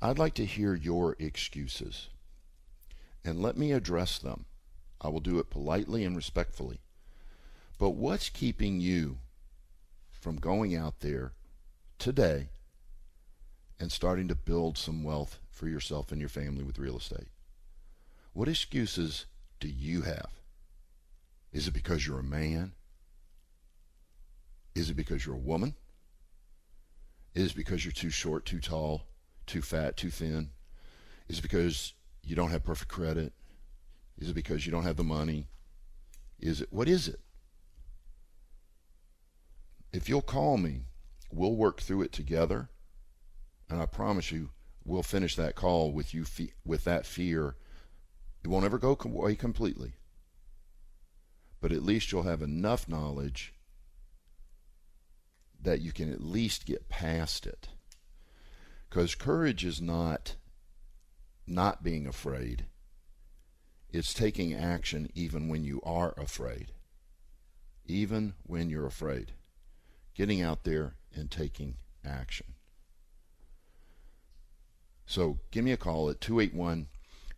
I'd 0.00 0.18
like 0.18 0.34
to 0.34 0.46
hear 0.46 0.74
your 0.74 1.16
excuses 1.18 2.08
and 3.24 3.40
let 3.40 3.56
me 3.56 3.72
address 3.72 4.18
them. 4.18 4.44
I 5.00 5.08
will 5.08 5.20
do 5.20 5.38
it 5.38 5.50
politely 5.50 6.04
and 6.04 6.16
respectfully. 6.16 6.80
But 7.78 7.90
what's 7.90 8.28
keeping 8.28 8.80
you 8.80 9.18
from 10.24 10.36
going 10.36 10.74
out 10.74 11.00
there 11.00 11.34
today 11.98 12.48
and 13.78 13.92
starting 13.92 14.26
to 14.26 14.34
build 14.34 14.78
some 14.78 15.04
wealth 15.04 15.38
for 15.50 15.68
yourself 15.68 16.10
and 16.10 16.18
your 16.18 16.30
family 16.30 16.64
with 16.64 16.78
real 16.78 16.96
estate? 16.96 17.28
What 18.32 18.48
excuses 18.48 19.26
do 19.60 19.68
you 19.68 20.00
have? 20.00 20.30
Is 21.52 21.68
it 21.68 21.74
because 21.74 22.06
you're 22.06 22.20
a 22.20 22.24
man? 22.24 22.72
Is 24.74 24.88
it 24.88 24.94
because 24.94 25.26
you're 25.26 25.34
a 25.34 25.38
woman? 25.38 25.74
Is 27.34 27.50
it 27.50 27.56
because 27.56 27.84
you're 27.84 27.92
too 27.92 28.08
short, 28.08 28.46
too 28.46 28.60
tall, 28.60 29.02
too 29.44 29.60
fat, 29.60 29.98
too 29.98 30.08
thin? 30.08 30.48
Is 31.28 31.40
it 31.40 31.42
because 31.42 31.92
you 32.22 32.34
don't 32.34 32.50
have 32.50 32.64
perfect 32.64 32.90
credit? 32.90 33.34
Is 34.16 34.30
it 34.30 34.34
because 34.34 34.64
you 34.64 34.72
don't 34.72 34.84
have 34.84 34.96
the 34.96 35.04
money? 35.04 35.48
Is 36.40 36.62
it 36.62 36.72
what 36.72 36.88
is 36.88 37.08
it? 37.08 37.20
If 39.94 40.08
you'll 40.08 40.22
call 40.22 40.56
me, 40.56 40.86
we'll 41.30 41.54
work 41.54 41.80
through 41.80 42.02
it 42.02 42.10
together, 42.10 42.68
and 43.70 43.80
I 43.80 43.86
promise 43.86 44.32
you, 44.32 44.50
we'll 44.84 45.04
finish 45.04 45.36
that 45.36 45.54
call 45.54 45.92
with 45.92 46.12
you 46.12 46.24
fe- 46.24 46.54
with 46.64 46.82
that 46.82 47.06
fear. 47.06 47.54
It 48.42 48.48
won't 48.48 48.64
ever 48.64 48.78
go 48.78 48.98
away 49.00 49.36
completely, 49.36 49.92
but 51.60 51.70
at 51.70 51.84
least 51.84 52.10
you'll 52.10 52.24
have 52.24 52.42
enough 52.42 52.88
knowledge 52.88 53.54
that 55.62 55.80
you 55.80 55.92
can 55.92 56.12
at 56.12 56.20
least 56.20 56.66
get 56.66 56.88
past 56.88 57.46
it. 57.46 57.68
Because 58.90 59.14
courage 59.14 59.64
is 59.64 59.80
not 59.80 60.34
not 61.46 61.84
being 61.84 62.04
afraid. 62.04 62.66
It's 63.90 64.12
taking 64.12 64.54
action 64.54 65.08
even 65.14 65.46
when 65.46 65.62
you 65.62 65.80
are 65.84 66.14
afraid. 66.18 66.72
Even 67.86 68.34
when 68.42 68.68
you're 68.68 68.86
afraid 68.86 69.34
getting 70.14 70.42
out 70.42 70.64
there 70.64 70.96
and 71.14 71.30
taking 71.30 71.76
action. 72.04 72.46
So 75.06 75.38
give 75.50 75.64
me 75.64 75.72
a 75.72 75.76
call 75.76 76.08
at 76.10 76.20
281 76.20 76.88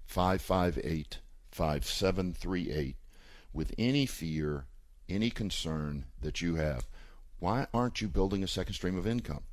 558 0.04 1.18
5738 1.50 2.96
with 3.52 3.74
any 3.78 4.06
fear, 4.06 4.66
any 5.08 5.30
concern 5.30 6.04
that 6.20 6.40
you 6.40 6.56
have. 6.56 6.86
Why 7.38 7.66
aren't 7.72 8.00
you 8.00 8.08
building 8.08 8.44
a 8.44 8.48
second 8.48 8.74
stream 8.74 8.96
of 8.96 9.06
income? 9.06 9.44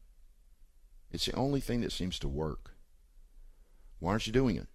It's 1.12 1.26
the 1.26 1.36
only 1.36 1.60
thing 1.60 1.82
that 1.82 1.92
seems 1.92 2.20
to 2.20 2.28
work. 2.28 2.72
Why 4.00 4.12
aren't 4.12 4.28
you 4.28 4.34
doing 4.34 4.58
it? 4.58 4.68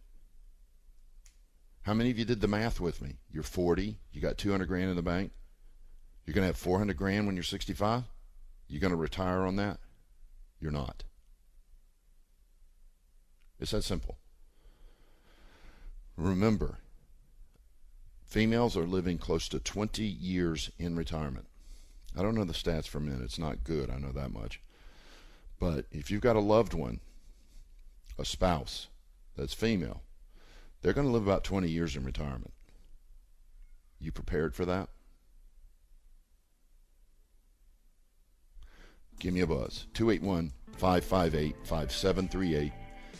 How 1.83 1.95
many 1.95 2.11
of 2.11 2.19
you 2.19 2.25
did 2.25 2.41
the 2.41 2.49
math 2.49 2.81
with 2.81 3.01
me? 3.03 3.19
You're 3.31 3.43
40, 3.43 3.99
you 4.13 4.21
got 4.21 4.39
200 4.39 4.67
grand 4.67 4.91
in 4.91 4.97
the 4.97 5.03
bank. 5.03 5.33
You're 6.25 6.35
going 6.35 6.43
to 6.43 6.49
have 6.49 6.57
400 6.57 6.97
grand 6.97 7.27
when 7.27 7.37
you're 7.37 7.43
65? 7.43 8.05
You 8.69 8.79
going 8.79 8.91
to 8.91 8.97
retire 8.97 9.47
on 9.47 9.57
that? 9.57 9.79
You're 10.61 10.71
not. 10.71 11.05
It's 13.59 13.71
that 13.73 13.83
simple. 13.83 14.19
Remember, 16.17 16.79
females 18.25 18.77
are 18.77 18.87
living 18.87 19.19
close 19.19 19.49
to 19.49 19.59
20 19.59 20.03
years 20.03 20.71
in 20.79 20.97
retirement. 20.97 21.47
I 22.17 22.23
don't 22.23 22.35
know 22.35 22.45
the 22.45 22.53
stats 22.53 22.87
for 22.87 23.01
men. 23.01 23.21
It's 23.23 23.39
not 23.39 23.65
good. 23.65 23.91
I 23.91 23.99
know 23.99 24.13
that 24.13 24.33
much. 24.33 24.61
But 25.59 25.87
if 25.91 26.11
you've 26.11 26.21
got 26.21 26.37
a 26.37 26.41
loved 26.41 26.75
one, 26.75 27.01
a 28.19 28.25
spouse 28.25 28.89
that's 29.37 29.55
female, 29.55 30.03
they're 30.83 30.93
going 30.93 31.07
to 31.07 31.13
live 31.13 31.27
about 31.27 31.45
20 31.45 31.69
years 31.69 31.97
in 31.97 32.05
retirement. 32.05 32.53
You 34.01 34.13
prepared 34.13 34.55
for 34.55 34.65
that? 34.65 34.89
Give 39.19 39.35
me 39.35 39.41
a 39.41 39.47
buzz. 39.47 39.87
281 39.95 40.53
558 40.73 41.57
5738. 41.65 42.73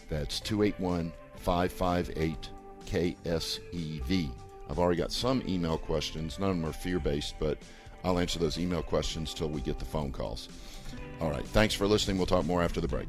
That's 0.09 0.41
281 0.41 1.13
558 1.37 2.49
KSEV. 2.87 4.31
I've 4.71 4.79
already 4.79 4.99
got 4.99 5.13
some 5.13 5.43
email 5.47 5.79
questions. 5.79 6.39
None 6.39 6.51
of 6.51 6.57
them 6.57 6.67
are 6.67 6.73
fear 6.73 6.99
based, 6.99 7.35
but 7.39 7.59
I'll 8.05 8.19
answer 8.19 8.39
those 8.39 8.59
email 8.59 8.83
questions 8.83 9.35
till 9.35 9.49
we 9.49 9.61
get 9.61 9.79
the 9.79 9.85
phone 9.85 10.13
calls. 10.13 10.49
All 11.21 11.31
right. 11.31 11.47
Thanks 11.47 11.75
for 11.75 11.87
listening. 11.87 12.17
We'll 12.17 12.27
talk 12.27 12.45
more 12.45 12.63
after 12.63 12.81
the 12.81 12.89
break. 12.89 13.09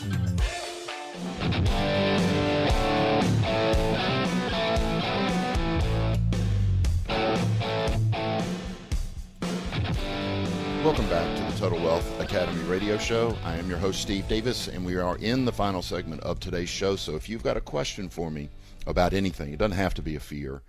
Welcome 10.83 11.09
back 11.09 11.37
to 11.37 11.43
the 11.43 11.59
Total 11.59 11.77
Wealth 11.77 12.19
Academy 12.19 12.63
radio 12.63 12.97
show. 12.97 13.37
I 13.43 13.55
am 13.57 13.69
your 13.69 13.77
host, 13.77 14.01
Steve 14.01 14.27
Davis, 14.27 14.69
and 14.69 14.85
we 14.85 14.95
are 14.95 15.17
in 15.17 15.43
the 15.43 15.51
final 15.51 15.81
segment 15.81 16.21
of 16.21 16.39
today's 16.39 16.69
show. 16.69 16.95
So 16.95 17.15
if 17.15 17.27
you've 17.27 17.43
got 17.43 17.57
a 17.57 17.61
question 17.61 18.07
for 18.07 18.31
me 18.31 18.49
about 18.87 19.13
anything, 19.13 19.53
it 19.53 19.59
doesn't 19.59 19.77
have 19.77 19.93
to 19.95 20.01
be 20.01 20.15
a 20.15 20.21
fear 20.21 20.61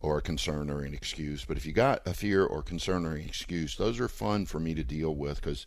or 0.00 0.18
a 0.18 0.22
concern 0.22 0.68
or 0.68 0.80
an 0.80 0.94
excuse, 0.94 1.44
but 1.44 1.56
if 1.56 1.64
you 1.64 1.72
got 1.72 2.06
a 2.06 2.12
fear 2.12 2.44
or 2.44 2.62
concern 2.62 3.06
or 3.06 3.14
an 3.14 3.24
excuse, 3.24 3.76
those 3.76 4.00
are 4.00 4.08
fun 4.08 4.46
for 4.46 4.58
me 4.58 4.74
to 4.74 4.82
deal 4.82 5.14
with 5.14 5.40
because 5.40 5.66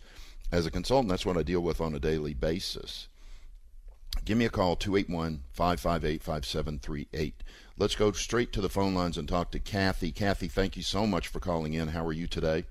as 0.51 0.65
a 0.65 0.71
consultant, 0.71 1.09
that's 1.09 1.25
what 1.25 1.37
I 1.37 1.43
deal 1.43 1.61
with 1.61 1.79
on 1.79 1.95
a 1.95 1.99
daily 1.99 2.33
basis. 2.33 3.07
Give 4.25 4.39
me 4.39 4.45
a 4.45 4.49
call, 4.49 4.75
281 4.75 5.43
558 5.51 6.23
5738. 6.23 7.43
Let's 7.77 7.95
go 7.95 8.11
straight 8.11 8.51
to 8.53 8.61
the 8.61 8.69
phone 8.69 8.95
lines 8.95 9.19
and 9.19 9.29
talk 9.29 9.51
to 9.51 9.59
Kathy. 9.59 10.11
Kathy, 10.11 10.47
thank 10.47 10.75
you 10.75 10.81
so 10.81 11.05
much 11.05 11.27
for 11.27 11.39
calling 11.39 11.73
in. 11.73 11.89
How 11.89 12.03
are 12.05 12.13
you 12.13 12.25
today? 12.25 12.65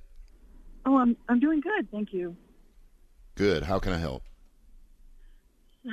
Oh, 0.84 0.98
I'm 0.98 1.16
I'm 1.28 1.38
doing 1.38 1.60
good, 1.60 1.90
thank 1.92 2.12
you. 2.12 2.36
Good. 3.36 3.62
How 3.62 3.78
can 3.78 3.92
I 3.92 3.98
help? 3.98 4.24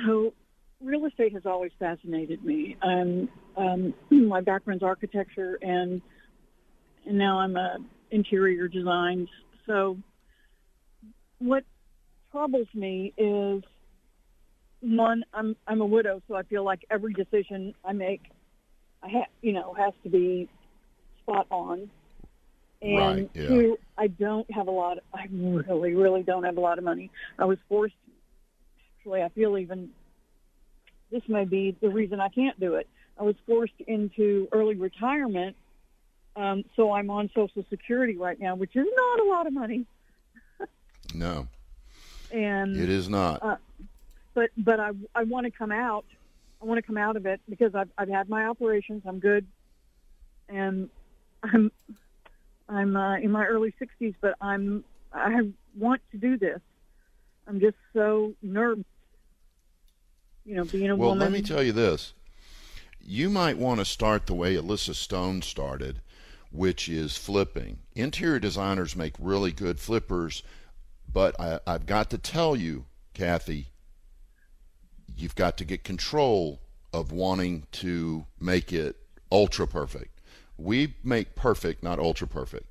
So, 0.04 0.34
real 0.80 1.06
estate 1.06 1.32
has 1.32 1.46
always 1.46 1.72
fascinated 1.78 2.44
me. 2.44 2.76
Um, 2.82 3.28
um, 3.56 3.94
my 4.10 4.40
background's 4.40 4.82
architecture, 4.82 5.58
and 5.62 6.02
and 7.06 7.16
now 7.16 7.38
I'm 7.38 7.56
a 7.56 7.78
interior 8.10 8.66
design. 8.66 9.28
So, 9.66 9.96
what 11.38 11.62
troubles 12.32 12.68
me 12.74 13.12
is 13.16 13.62
one, 14.82 15.24
I'm 15.32 15.56
I'm 15.66 15.80
a 15.80 15.86
widow, 15.86 16.20
so 16.28 16.34
I 16.34 16.42
feel 16.42 16.64
like 16.64 16.84
every 16.90 17.14
decision 17.14 17.74
I 17.84 17.92
make, 17.92 18.22
I 19.02 19.08
ha- 19.08 19.26
you 19.40 19.52
know, 19.52 19.72
has 19.74 19.94
to 20.02 20.10
be 20.10 20.48
spot 21.22 21.46
on. 21.50 21.88
And 22.82 22.96
Right, 22.98 23.30
yeah. 23.34 23.46
two, 23.46 23.78
I 23.96 24.08
don't 24.08 24.50
have 24.50 24.66
a 24.66 24.72
lot. 24.72 24.98
Of, 24.98 25.04
I 25.14 25.28
really, 25.32 25.94
really 25.94 26.22
don't 26.24 26.42
have 26.42 26.56
a 26.56 26.60
lot 26.60 26.78
of 26.78 26.84
money. 26.84 27.10
I 27.38 27.44
was 27.44 27.58
forced. 27.68 27.94
Actually, 28.98 29.22
I 29.22 29.28
feel 29.30 29.56
even 29.56 29.90
this 31.12 31.22
may 31.28 31.44
be 31.44 31.76
the 31.80 31.88
reason 31.90 32.20
I 32.20 32.28
can't 32.28 32.58
do 32.58 32.74
it. 32.74 32.88
I 33.18 33.22
was 33.22 33.36
forced 33.46 33.74
into 33.86 34.48
early 34.52 34.74
retirement 34.74 35.56
Um, 36.34 36.64
so 36.76 36.92
I'm 36.92 37.10
on 37.10 37.30
Social 37.34 37.64
Security 37.70 38.16
right 38.16 38.40
now, 38.40 38.54
which 38.56 38.74
is 38.74 38.86
not 38.96 39.20
a 39.20 39.24
lot 39.28 39.46
of 39.46 39.52
money. 39.52 39.84
no, 41.14 41.46
and 42.32 42.76
it 42.76 42.88
is 42.88 43.08
not. 43.08 43.42
Uh, 43.42 43.56
but 44.34 44.50
but 44.56 44.80
I 44.80 44.90
I 45.14 45.24
want 45.24 45.46
to 45.46 45.50
come 45.50 45.72
out. 45.72 46.04
I 46.60 46.64
want 46.64 46.78
to 46.78 46.82
come 46.82 46.96
out 46.96 47.16
of 47.16 47.26
it 47.26 47.40
because 47.48 47.74
I've 47.74 47.90
I've 47.98 48.08
had 48.08 48.28
my 48.28 48.46
operations. 48.46 49.02
I'm 49.06 49.18
good, 49.18 49.46
and 50.48 50.88
I'm 51.42 51.70
I'm 52.68 52.96
uh, 52.96 53.16
in 53.16 53.30
my 53.30 53.44
early 53.44 53.74
60s, 53.80 54.14
but 54.20 54.34
I'm 54.40 54.84
I 55.12 55.52
want 55.76 56.00
to 56.12 56.18
do 56.18 56.38
this. 56.38 56.60
I'm 57.46 57.60
just 57.60 57.76
so 57.92 58.34
nervous. 58.42 58.84
You 60.44 60.56
know, 60.56 60.64
being 60.64 60.90
a 60.90 60.96
well, 60.96 61.10
woman. 61.10 61.20
Well, 61.20 61.30
let 61.30 61.32
me 61.32 61.42
tell 61.42 61.62
you 61.62 61.72
this. 61.72 62.14
You 63.00 63.30
might 63.30 63.58
want 63.58 63.80
to 63.80 63.84
start 63.84 64.26
the 64.26 64.34
way 64.34 64.54
Alyssa 64.54 64.94
Stone 64.94 65.42
started, 65.42 66.00
which 66.50 66.88
is 66.88 67.16
flipping. 67.16 67.80
Interior 67.94 68.38
designers 68.38 68.96
make 68.96 69.14
really 69.18 69.52
good 69.52 69.80
flippers, 69.80 70.42
but 71.12 71.38
I, 71.40 71.60
I've 71.66 71.86
got 71.86 72.10
to 72.10 72.18
tell 72.18 72.54
you, 72.54 72.86
Kathy, 73.12 73.71
you've 75.22 75.34
got 75.34 75.56
to 75.58 75.64
get 75.64 75.84
control 75.84 76.60
of 76.92 77.12
wanting 77.12 77.66
to 77.72 78.26
make 78.38 78.72
it 78.72 78.96
ultra 79.30 79.66
perfect. 79.66 80.20
We 80.58 80.94
make 81.02 81.34
perfect, 81.34 81.82
not 81.82 81.98
ultra 81.98 82.26
perfect. 82.26 82.66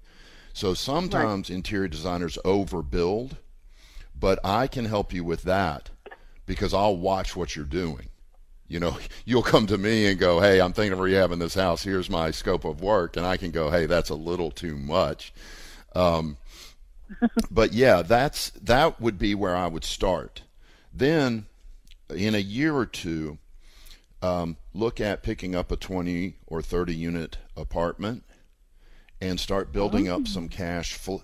So 0.54 0.74
sometimes 0.74 1.50
right. 1.50 1.56
interior 1.56 1.88
designers 1.88 2.38
overbuild, 2.44 3.32
but 4.18 4.40
I 4.44 4.68
can 4.68 4.86
help 4.86 5.14
you 5.14 5.24
with 5.24 5.44
that 5.44 5.90
because 6.46 6.74
I'll 6.74 6.98
watch 6.98 7.36
what 7.36 7.56
you're 7.56 7.66
doing. 7.66 8.10
You 8.68 8.80
know, 8.80 8.98
you'll 9.26 9.42
come 9.44 9.68
to 9.68 9.78
me 9.78 10.08
and 10.08 10.20
go, 10.20 10.40
"Hey, 10.40 10.62
I'm 10.62 10.74
thinking 10.74 10.94
of 10.94 11.00
rehabbing 11.00 11.40
this 11.40 11.56
house. 11.56 11.84
Here's 11.84 12.10
my 12.10 12.32
scope 12.32 12.66
of 12.66 12.82
work," 12.82 13.18
and 13.18 13.26
I 13.26 13.38
can 13.38 13.52
go, 13.52 13.72
"Hey, 13.72 13.86
that's 13.86 14.10
a 14.10 14.16
little 14.16 14.52
too 14.52 14.78
much." 14.78 15.34
Um, 15.96 16.38
but 17.52 17.74
yeah, 17.74 18.02
that's 18.02 18.52
that 18.52 19.00
would 19.02 19.18
be 19.18 19.36
where 19.36 19.56
I 19.56 19.68
would 19.68 19.84
start. 19.84 20.44
Then, 20.94 21.48
in 22.16 22.36
a 22.36 22.40
year 22.40 22.76
or 22.76 22.86
two, 22.86 23.38
um, 24.22 24.58
look 24.74 25.02
at 25.02 25.24
picking 25.24 25.56
up 25.56 25.72
a 25.72 25.76
20 25.76 26.36
or 26.48 26.62
30 26.62 26.96
unit 26.96 27.38
apartment 27.58 28.24
and 29.20 29.40
start 29.40 29.72
building 29.72 30.10
oh. 30.10 30.18
up 30.18 30.28
some 30.28 30.48
cash 30.48 30.94
fl- 30.94 31.18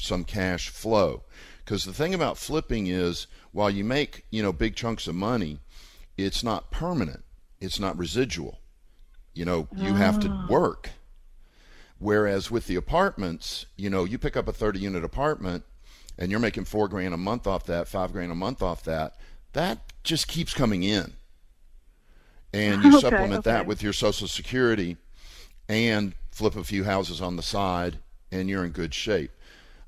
some 0.00 0.24
cash 0.24 0.68
flow 0.68 1.24
because 1.64 1.84
the 1.84 1.92
thing 1.92 2.14
about 2.14 2.38
flipping 2.38 2.86
is 2.86 3.26
while 3.52 3.70
you 3.70 3.82
make 3.82 4.24
you 4.30 4.42
know 4.42 4.52
big 4.52 4.76
chunks 4.76 5.08
of 5.08 5.14
money 5.14 5.58
it's 6.16 6.44
not 6.44 6.70
permanent 6.70 7.24
it's 7.60 7.80
not 7.80 7.98
residual 7.98 8.60
you 9.34 9.44
know 9.44 9.66
you 9.74 9.90
oh. 9.90 9.94
have 9.94 10.20
to 10.20 10.28
ah. 10.28 10.46
work 10.48 10.90
whereas 11.98 12.50
with 12.50 12.66
the 12.66 12.76
apartments 12.76 13.66
you 13.76 13.90
know 13.90 14.04
you 14.04 14.18
pick 14.18 14.36
up 14.36 14.46
a 14.46 14.52
30 14.52 14.78
unit 14.78 15.04
apartment 15.04 15.64
and 16.16 16.30
you're 16.30 16.40
making 16.40 16.64
four 16.64 16.86
grand 16.86 17.12
a 17.12 17.18
month 17.18 17.46
off 17.46 17.64
that 17.64 17.88
five 17.88 18.12
grand 18.12 18.30
a 18.30 18.36
month 18.36 18.62
off 18.62 18.84
that 18.84 19.16
that 19.52 19.92
just 20.04 20.28
keeps 20.28 20.54
coming 20.54 20.82
in 20.82 21.12
and 22.52 22.82
you 22.84 22.90
okay, 22.90 23.00
supplement 23.00 23.40
okay. 23.40 23.50
that 23.50 23.66
with 23.66 23.82
your 23.82 23.92
social 23.92 24.28
security 24.28 24.96
and 25.68 26.14
flip 26.30 26.56
a 26.56 26.64
few 26.64 26.84
houses 26.84 27.20
on 27.20 27.36
the 27.36 27.42
side, 27.42 27.98
and 28.30 28.48
you're 28.48 28.64
in 28.64 28.70
good 28.70 28.94
shape. 28.94 29.30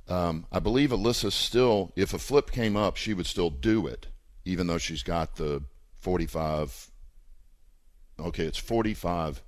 Um, 0.09 0.47
I 0.51 0.59
believe 0.59 0.91
Alyssa 0.91 1.31
still, 1.31 1.93
if 1.95 2.13
a 2.13 2.19
flip 2.19 2.51
came 2.51 2.77
up, 2.77 2.97
she 2.97 3.15
would 3.15 3.27
still 3.27 3.51
do 3.51 3.87
it, 3.87 4.09
even 4.45 4.67
though 4.67 4.79
she's 4.79 5.03
got 5.03 5.37
the 5.37 5.63
45. 6.01 6.91
Okay, 8.19 8.45
it's 8.45 8.59
45. 8.59 9.43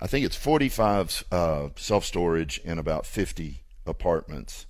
I 0.00 0.06
think 0.06 0.26
it's 0.26 0.36
45 0.36 1.24
uh, 1.30 1.68
self 1.76 2.04
storage 2.04 2.60
and 2.64 2.80
about 2.80 3.06
50 3.06 3.62
apartments. 3.86 4.66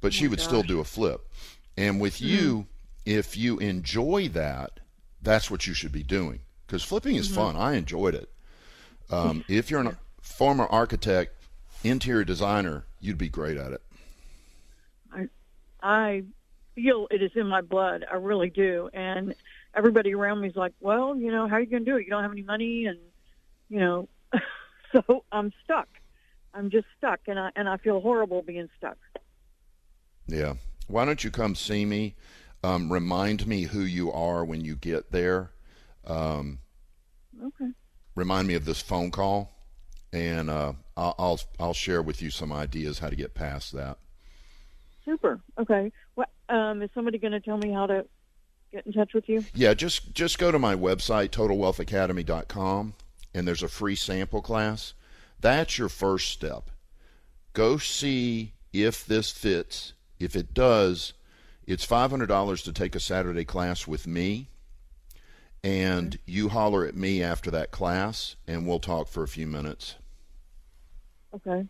But 0.00 0.08
oh 0.08 0.10
she 0.10 0.28
would 0.28 0.38
gosh. 0.38 0.48
still 0.48 0.62
do 0.62 0.80
a 0.80 0.84
flip. 0.84 1.28
And 1.76 2.00
with 2.00 2.14
mm-hmm. 2.14 2.26
you, 2.26 2.66
if 3.04 3.36
you 3.36 3.58
enjoy 3.58 4.28
that, 4.28 4.80
that's 5.22 5.50
what 5.50 5.66
you 5.66 5.74
should 5.74 5.92
be 5.92 6.02
doing 6.02 6.40
because 6.66 6.82
flipping 6.82 7.16
is 7.16 7.26
mm-hmm. 7.26 7.36
fun. 7.36 7.56
I 7.56 7.74
enjoyed 7.74 8.14
it. 8.14 8.30
Um, 9.10 9.44
if 9.48 9.70
you're 9.70 9.82
a 9.82 9.96
former 10.20 10.66
architect, 10.66 11.34
interior 11.82 12.24
designer, 12.24 12.84
you'd 13.00 13.18
be 13.18 13.28
great 13.28 13.56
at 13.56 13.72
it. 13.72 13.82
I, 15.12 15.28
I 15.82 16.24
feel 16.74 17.06
it 17.10 17.22
is 17.22 17.32
in 17.34 17.46
my 17.46 17.60
blood. 17.60 18.04
I 18.10 18.16
really 18.16 18.50
do. 18.50 18.88
And 18.92 19.34
everybody 19.74 20.14
around 20.14 20.40
me 20.40 20.48
is 20.48 20.56
like, 20.56 20.72
well, 20.80 21.16
you 21.16 21.30
know, 21.30 21.46
how 21.46 21.56
are 21.56 21.60
you 21.60 21.66
going 21.66 21.84
to 21.84 21.90
do 21.90 21.96
it? 21.96 22.04
You 22.04 22.10
don't 22.10 22.22
have 22.22 22.32
any 22.32 22.42
money, 22.42 22.86
and 22.86 22.98
you 23.68 23.80
know, 23.80 24.08
so 24.92 25.24
I'm 25.30 25.52
stuck. 25.64 25.88
I'm 26.52 26.70
just 26.70 26.86
stuck, 26.96 27.20
and 27.26 27.38
I 27.38 27.50
and 27.56 27.68
I 27.68 27.76
feel 27.76 28.00
horrible 28.00 28.42
being 28.42 28.68
stuck. 28.78 28.98
Yeah. 30.26 30.54
Why 30.86 31.04
don't 31.04 31.22
you 31.24 31.30
come 31.30 31.54
see 31.54 31.84
me? 31.84 32.14
Um, 32.64 32.90
remind 32.90 33.46
me 33.46 33.64
who 33.64 33.80
you 33.80 34.10
are 34.10 34.42
when 34.42 34.64
you 34.64 34.74
get 34.74 35.12
there. 35.12 35.50
Um, 36.06 36.60
okay. 37.38 37.70
Remind 38.14 38.48
me 38.48 38.54
of 38.54 38.64
this 38.64 38.80
phone 38.80 39.10
call 39.10 39.52
and 40.14 40.48
uh, 40.48 40.72
I'll, 40.96 41.14
I'll, 41.18 41.40
I'll 41.60 41.74
share 41.74 42.00
with 42.00 42.22
you 42.22 42.30
some 42.30 42.50
ideas 42.54 43.00
how 43.00 43.10
to 43.10 43.16
get 43.16 43.34
past 43.34 43.72
that. 43.72 43.98
Super. 45.04 45.40
Okay. 45.58 45.92
What 46.14 46.30
um, 46.48 46.80
is 46.80 46.88
somebody 46.94 47.18
going 47.18 47.32
to 47.34 47.40
tell 47.40 47.58
me 47.58 47.70
how 47.70 47.84
to 47.84 48.06
get 48.72 48.86
in 48.86 48.94
touch 48.94 49.12
with 49.12 49.28
you? 49.28 49.44
Yeah, 49.54 49.74
just 49.74 50.14
just 50.14 50.38
go 50.38 50.50
to 50.50 50.58
my 50.58 50.74
website 50.74 51.28
totalwealthacademy.com 51.28 52.94
and 53.34 53.46
there's 53.46 53.62
a 53.62 53.68
free 53.68 53.96
sample 53.96 54.40
class. 54.40 54.94
That's 55.38 55.76
your 55.76 55.90
first 55.90 56.30
step. 56.30 56.70
Go 57.52 57.76
see 57.76 58.54
if 58.72 59.04
this 59.04 59.30
fits. 59.30 59.92
If 60.18 60.34
it 60.34 60.54
does, 60.54 61.12
it's 61.66 61.86
$500 61.86 62.64
to 62.64 62.72
take 62.72 62.94
a 62.94 63.00
Saturday 63.00 63.44
class 63.44 63.86
with 63.86 64.06
me. 64.06 64.48
And 65.62 66.18
you 66.26 66.50
holler 66.50 66.84
at 66.84 66.94
me 66.94 67.22
after 67.22 67.50
that 67.52 67.70
class, 67.70 68.36
and 68.46 68.66
we'll 68.66 68.80
talk 68.80 69.08
for 69.08 69.22
a 69.22 69.28
few 69.28 69.46
minutes. 69.46 69.94
Okay. 71.34 71.66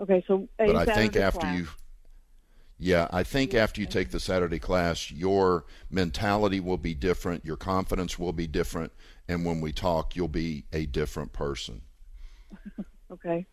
Okay. 0.00 0.24
So, 0.26 0.48
but 0.58 0.74
I 0.74 0.84
think 0.84 1.14
after 1.14 1.40
class. 1.40 1.58
you, 1.58 1.68
yeah, 2.78 3.06
I 3.12 3.22
think 3.22 3.52
yeah. 3.52 3.62
after 3.62 3.80
you 3.80 3.86
take 3.86 4.10
the 4.10 4.18
Saturday 4.18 4.58
class, 4.58 5.12
your 5.12 5.64
mentality 5.90 6.58
will 6.58 6.76
be 6.76 6.92
different, 6.92 7.44
your 7.44 7.56
confidence 7.56 8.18
will 8.18 8.32
be 8.32 8.48
different, 8.48 8.92
and 9.28 9.44
when 9.44 9.60
we 9.60 9.72
talk, 9.72 10.16
you'll 10.16 10.26
be 10.26 10.64
a 10.72 10.86
different 10.86 11.32
person. 11.32 11.82
okay. 13.12 13.46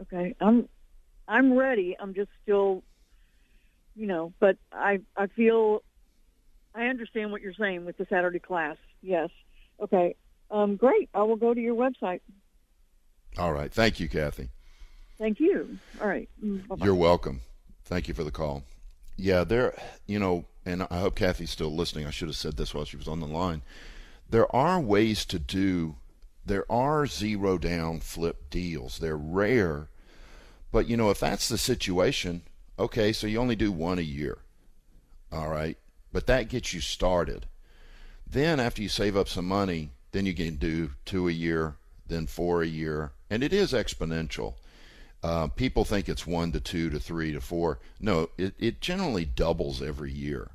Okay. 0.00 0.36
I'm 0.40 0.68
I'm 1.28 1.56
ready. 1.56 1.96
I'm 1.98 2.14
just 2.14 2.30
still, 2.42 2.82
you 3.94 4.06
know, 4.06 4.32
but 4.40 4.56
I 4.72 5.00
I 5.16 5.26
feel 5.26 5.82
I 6.74 6.86
understand 6.86 7.32
what 7.32 7.42
you're 7.42 7.54
saying 7.54 7.84
with 7.84 7.96
the 7.96 8.06
Saturday 8.08 8.38
class. 8.38 8.76
Yes. 9.02 9.30
Okay. 9.80 10.16
Um, 10.50 10.76
great. 10.76 11.08
I 11.14 11.22
will 11.22 11.36
go 11.36 11.54
to 11.54 11.60
your 11.60 11.74
website. 11.74 12.20
All 13.38 13.52
right. 13.52 13.72
Thank 13.72 14.00
you, 14.00 14.08
Kathy. 14.08 14.50
Thank 15.18 15.40
you. 15.40 15.78
All 16.00 16.08
right. 16.08 16.28
Mm, 16.44 16.66
bye-bye. 16.68 16.84
You're 16.84 16.94
welcome. 16.94 17.40
Thank 17.84 18.08
you 18.08 18.14
for 18.14 18.24
the 18.24 18.30
call. 18.30 18.64
Yeah, 19.16 19.44
there, 19.44 19.74
you 20.06 20.18
know, 20.18 20.46
and 20.64 20.86
I 20.90 20.98
hope 20.98 21.14
Kathy's 21.14 21.50
still 21.50 21.74
listening. 21.74 22.06
I 22.06 22.10
should 22.10 22.28
have 22.28 22.36
said 22.36 22.56
this 22.56 22.74
while 22.74 22.84
she 22.84 22.96
was 22.96 23.08
on 23.08 23.20
the 23.20 23.26
line. 23.26 23.62
There 24.28 24.54
are 24.54 24.80
ways 24.80 25.24
to 25.26 25.38
do, 25.38 25.96
there 26.44 26.70
are 26.70 27.06
zero 27.06 27.58
down 27.58 28.00
flip 28.00 28.50
deals. 28.50 28.98
They're 28.98 29.16
rare, 29.16 29.88
but 30.70 30.88
you 30.88 30.96
know, 30.96 31.10
if 31.10 31.20
that's 31.20 31.48
the 31.48 31.58
situation, 31.58 32.42
okay, 32.78 33.12
so 33.12 33.26
you 33.26 33.38
only 33.38 33.56
do 33.56 33.72
one 33.72 33.98
a 33.98 34.02
year. 34.02 34.38
All 35.30 35.48
right. 35.48 35.78
But 36.12 36.26
that 36.26 36.48
gets 36.48 36.74
you 36.74 36.80
started. 36.80 37.46
Then 38.26 38.60
after 38.60 38.82
you 38.82 38.88
save 38.88 39.16
up 39.16 39.28
some 39.28 39.46
money, 39.46 39.90
then 40.12 40.26
you 40.26 40.34
can 40.34 40.56
do 40.56 40.90
two 41.04 41.28
a 41.28 41.32
year, 41.32 41.76
then 42.06 42.26
four 42.26 42.62
a 42.62 42.66
year, 42.66 43.12
and 43.30 43.42
it 43.42 43.52
is 43.52 43.72
exponential. 43.72 44.54
Uh, 45.22 45.46
people 45.48 45.84
think 45.84 46.08
it's 46.08 46.26
one 46.26 46.52
to 46.52 46.60
two 46.60 46.90
to 46.90 46.98
three 46.98 47.32
to 47.32 47.40
four. 47.40 47.78
No, 48.00 48.28
it, 48.36 48.54
it 48.58 48.80
generally 48.80 49.24
doubles 49.24 49.80
every 49.80 50.12
year. 50.12 50.50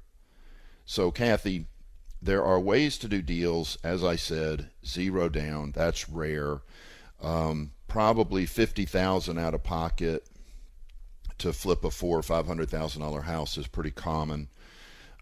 So, 0.85 1.09
Kathy, 1.11 1.65
there 2.21 2.43
are 2.43 2.59
ways 2.59 2.97
to 2.99 3.07
do 3.07 3.21
deals. 3.21 3.77
As 3.83 4.03
I 4.03 4.15
said, 4.15 4.69
zero 4.85 5.29
down. 5.29 5.71
That's 5.71 6.09
rare. 6.09 6.61
Um, 7.21 7.71
probably 7.87 8.45
fifty 8.45 8.85
thousand 8.85 9.37
out 9.37 9.53
of 9.53 9.63
pocket 9.63 10.27
to 11.39 11.53
flip 11.53 11.83
a 11.83 11.91
four 11.91 12.17
or 12.19 12.23
five 12.23 12.47
hundred 12.47 12.69
thousand 12.69 13.01
dollar 13.01 13.21
house 13.21 13.57
is 13.57 13.67
pretty 13.67 13.91
common. 13.91 14.49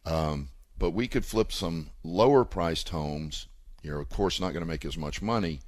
Um, 0.06 0.50
but 0.78 0.92
we 0.92 1.08
could 1.08 1.26
flip 1.26 1.52
some 1.52 1.90
lower 2.04 2.46
priced 2.46 2.90
homes. 2.90 3.48
You're 3.82 4.00
of 4.00 4.10
course 4.10 4.40
not 4.40 4.54
going 4.54 4.64
to 4.64 4.70
make 4.72 4.86
as 4.86 4.98
much 4.98 5.22
money, 5.22 5.62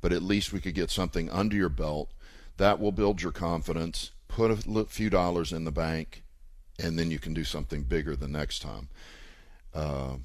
but 0.00 0.12
at 0.12 0.22
least 0.22 0.52
we 0.52 0.60
could 0.60 0.74
get 0.74 0.90
something 0.90 1.30
under 1.30 1.56
your 1.56 1.68
belt 1.68 2.10
that 2.56 2.78
will 2.80 2.92
build 2.92 3.22
your 3.22 3.32
confidence. 3.32 4.10
Put 4.28 4.50
a 4.50 4.84
few 4.86 5.10
dollars 5.10 5.52
in 5.52 5.64
the 5.64 5.72
bank, 5.72 6.22
and 6.78 6.98
then 6.98 7.10
you 7.10 7.18
can 7.18 7.34
do 7.34 7.44
something 7.44 7.82
bigger 7.82 8.14
the 8.16 8.28
next 8.28 8.60
time. 8.60 8.88
Uh, 9.74 10.16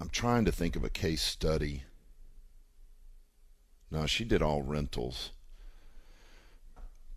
I'm 0.00 0.10
trying 0.10 0.44
to 0.44 0.52
think 0.52 0.76
of 0.76 0.84
a 0.84 0.90
case 0.90 1.22
study. 1.22 1.84
No, 3.90 4.06
she 4.06 4.24
did 4.24 4.42
all 4.42 4.62
rentals. 4.62 5.30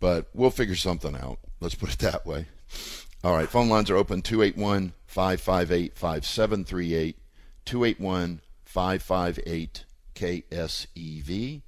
but 0.00 0.28
we'll 0.34 0.50
figure 0.50 0.74
something 0.76 1.14
out. 1.14 1.38
Let's 1.60 1.74
put 1.74 1.92
it 1.92 1.98
that 1.98 2.24
way. 2.26 2.46
All 3.22 3.36
right, 3.36 3.48
phone 3.48 3.68
lines 3.68 3.90
are 3.90 3.96
open 3.96 4.22
281 4.22 4.94
558 5.06 5.94
5738, 5.94 7.18
281 7.66 8.40
558 8.64 9.84
KSEV, 10.14 11.60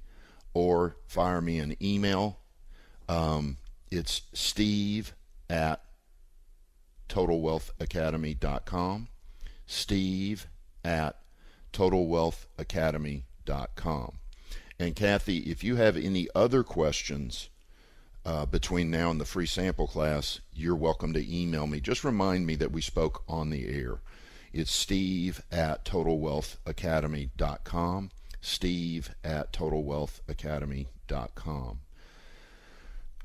or 0.53 0.97
fire 1.05 1.41
me 1.41 1.59
an 1.59 1.75
email. 1.81 2.39
Um, 3.07 3.57
it's 3.91 4.23
steve 4.33 5.13
at 5.49 5.83
totalwealthacademy.com. 7.09 9.07
Steve 9.67 10.47
at 10.83 11.19
totalwealthacademy.com. 11.71 14.17
And 14.79 14.95
Kathy, 14.95 15.37
if 15.39 15.63
you 15.63 15.75
have 15.75 15.95
any 15.95 16.27
other 16.33 16.63
questions 16.63 17.49
uh, 18.25 18.45
between 18.45 18.89
now 18.89 19.11
and 19.11 19.19
the 19.19 19.25
free 19.25 19.45
sample 19.45 19.87
class, 19.87 20.39
you're 20.53 20.75
welcome 20.75 21.13
to 21.13 21.41
email 21.41 21.67
me. 21.67 21.79
Just 21.79 22.03
remind 22.03 22.45
me 22.45 22.55
that 22.55 22.71
we 22.71 22.81
spoke 22.81 23.23
on 23.27 23.49
the 23.49 23.67
air. 23.67 23.99
It's 24.53 24.71
steve 24.71 25.41
at 25.51 25.85
totalwealthacademy.com. 25.85 28.11
Steve 28.39 29.15
at 29.23 29.53
totalwealthacademy.com. 29.53 31.79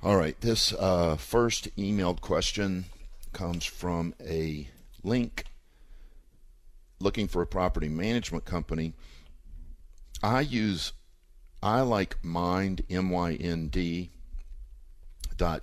All 0.01 0.16
right, 0.16 0.40
this 0.40 0.72
uh, 0.72 1.16
first 1.16 1.76
emailed 1.76 2.20
question 2.20 2.84
comes 3.32 3.64
from 3.64 4.14
a 4.24 4.68
link 5.03 5.44
looking 7.01 7.28
for 7.28 7.42
a 7.42 7.46
property 7.46 7.88
management 7.88 8.44
company. 8.44 8.94
I 10.22 10.40
use, 10.40 10.92
I 11.62 11.80
like 11.80 12.22
Mynd, 12.22 12.84
M 12.88 13.11
Y 13.11 13.34
N 13.34 13.68
D, 13.68 14.11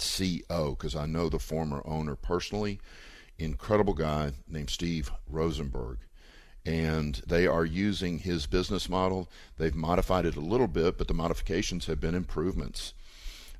C-O, 0.01 0.71
because 0.71 0.95
I 0.95 1.05
know 1.05 1.29
the 1.29 1.39
former 1.39 1.81
owner 1.85 2.15
personally. 2.15 2.79
Incredible 3.37 3.93
guy 3.93 4.31
named 4.47 4.69
Steve 4.69 5.11
Rosenberg. 5.27 5.99
And 6.65 7.21
they 7.27 7.45
are 7.45 7.65
using 7.65 8.19
his 8.19 8.47
business 8.47 8.89
model. 8.89 9.29
They've 9.57 9.75
modified 9.75 10.25
it 10.25 10.35
a 10.35 10.41
little 10.41 10.67
bit, 10.67 10.97
but 10.97 11.07
the 11.07 11.13
modifications 11.13 11.85
have 11.85 11.99
been 11.99 12.15
improvements. 12.15 12.93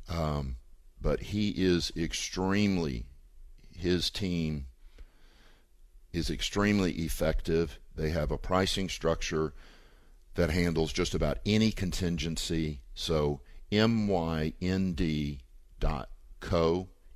Um, 0.10 0.56
but 1.00 1.22
he 1.22 1.50
is 1.50 1.92
extremely, 1.96 3.06
his 3.78 4.10
team 4.10 4.66
is 6.12 6.30
extremely 6.30 6.94
effective. 6.94 7.80
They 7.96 8.10
have 8.10 8.32
a 8.32 8.38
pricing 8.38 8.90
structure 8.90 9.54
that 10.36 10.50
handles 10.50 10.92
just 10.92 11.14
about 11.14 11.38
any 11.46 11.72
contingency. 11.72 12.82
So 12.94 13.42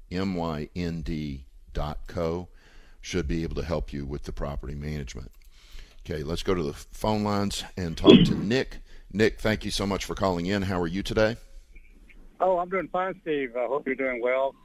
mynd.co, 0.10 1.96
co, 2.08 2.50
should 3.02 3.28
be 3.28 3.44
able 3.44 3.56
to 3.56 3.64
help 3.64 3.94
you 3.94 4.06
with 4.06 4.24
the 4.24 4.32
property 4.32 4.76
management. 4.76 5.32
Okay, 6.06 6.24
let's 6.24 6.44
go 6.44 6.54
to 6.54 6.64
the 6.64 6.74
phone 6.74 7.24
lines 7.24 7.64
and 7.78 7.96
talk 7.96 8.24
to 8.26 8.36
Nick. 8.36 8.80
Nick, 9.12 9.40
thank 9.40 9.66
you 9.66 9.72
so 9.72 9.86
much 9.86 10.06
for 10.06 10.16
calling 10.16 10.46
in. 10.46 10.64
How 10.64 10.80
are 10.80 10.88
you 10.88 11.04
today? 11.04 11.38
Oh, 12.40 12.58
I'm 12.58 12.70
doing 12.70 12.88
fine, 12.88 13.20
Steve. 13.22 13.56
I 13.56 13.66
hope 13.66 13.86
you're 13.86 13.96
doing 13.96 14.22
well. 14.22 14.56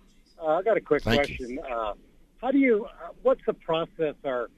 Uh, 0.40 0.46
I 0.46 0.62
got 0.62 0.76
a 0.76 0.80
quick 0.80 1.02
Thank 1.02 1.26
question. 1.26 1.58
Uh, 1.58 1.94
how 2.40 2.50
do 2.50 2.58
you? 2.58 2.84
Uh, 2.84 3.08
what's 3.22 3.40
the 3.46 3.54
process, 3.54 4.14
or 4.22 4.48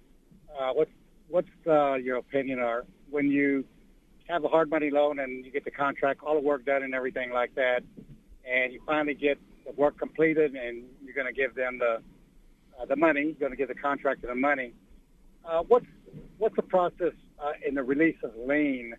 uh, 0.59 0.73
what's 0.73 0.91
what's 1.29 1.49
uh, 1.67 1.95
your 1.95 2.19
opinion, 2.19 2.59
or 2.59 2.85
when 3.11 3.29
you 3.29 3.65
have 4.29 4.45
a 4.45 4.49
hard 4.49 4.69
money 4.69 4.91
loan 4.91 5.19
and 5.21 5.45
you 5.45 5.53
get 5.53 5.65
the 5.65 5.71
contract, 5.71 6.21
all 6.23 6.35
the 6.35 6.41
work 6.41 6.65
done, 6.65 6.83
and 6.83 6.95
everything 6.95 7.31
like 7.31 7.55
that, 7.55 7.83
and 8.51 8.73
you 8.73 8.81
finally 8.87 9.15
get 9.15 9.39
the 9.65 9.73
work 9.73 9.99
completed, 9.99 10.55
and 10.55 10.85
you're 11.05 11.15
going 11.15 11.27
to 11.27 11.33
give 11.33 11.55
them 11.55 11.79
the 11.79 12.01
uh, 12.81 12.85
the 12.85 12.97
money, 12.97 13.23
you're 13.23 13.35
going 13.35 13.53
to 13.53 13.57
give 13.57 13.69
the 13.69 13.75
contractor 13.75 14.27
the 14.27 14.35
money. 14.35 14.73
Uh, 15.45 15.63
what's 15.63 15.87
what's 16.39 16.57
the 16.57 16.63
process 16.63 17.13
uh, 17.39 17.53
in 17.67 17.75
the 17.75 17.83
release 17.83 18.17
of 18.23 18.33
lien? 18.37 18.95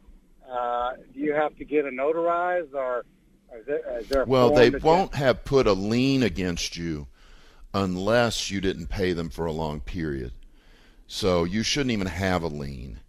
Uh, 0.50 0.94
do 1.14 1.20
you 1.20 1.34
have 1.34 1.56
to 1.58 1.66
get 1.66 1.86
a 1.86 1.90
notarized, 1.90 2.74
or 2.74 3.06
is 3.58 3.66
there, 3.66 4.00
is 4.00 4.08
there 4.08 4.22
a 4.24 4.26
Well, 4.26 4.54
they 4.54 4.70
won't 4.70 5.16
have 5.16 5.44
put 5.44 5.68
a 5.68 5.74
lien 5.74 6.24
against 6.24 6.78
you 6.78 7.08
unless 7.74 8.50
you 8.50 8.62
didn't 8.62 8.88
pay 8.88 9.14
them 9.14 9.30
for 9.30 9.46
a 9.46 9.52
long 9.52 9.82
period. 9.82 10.32
So 11.06 11.44
you 11.44 11.64
shouldn't 11.64 11.92
even 11.92 12.08
have 12.08 12.44
a 12.44 12.48
lien. 12.48 13.00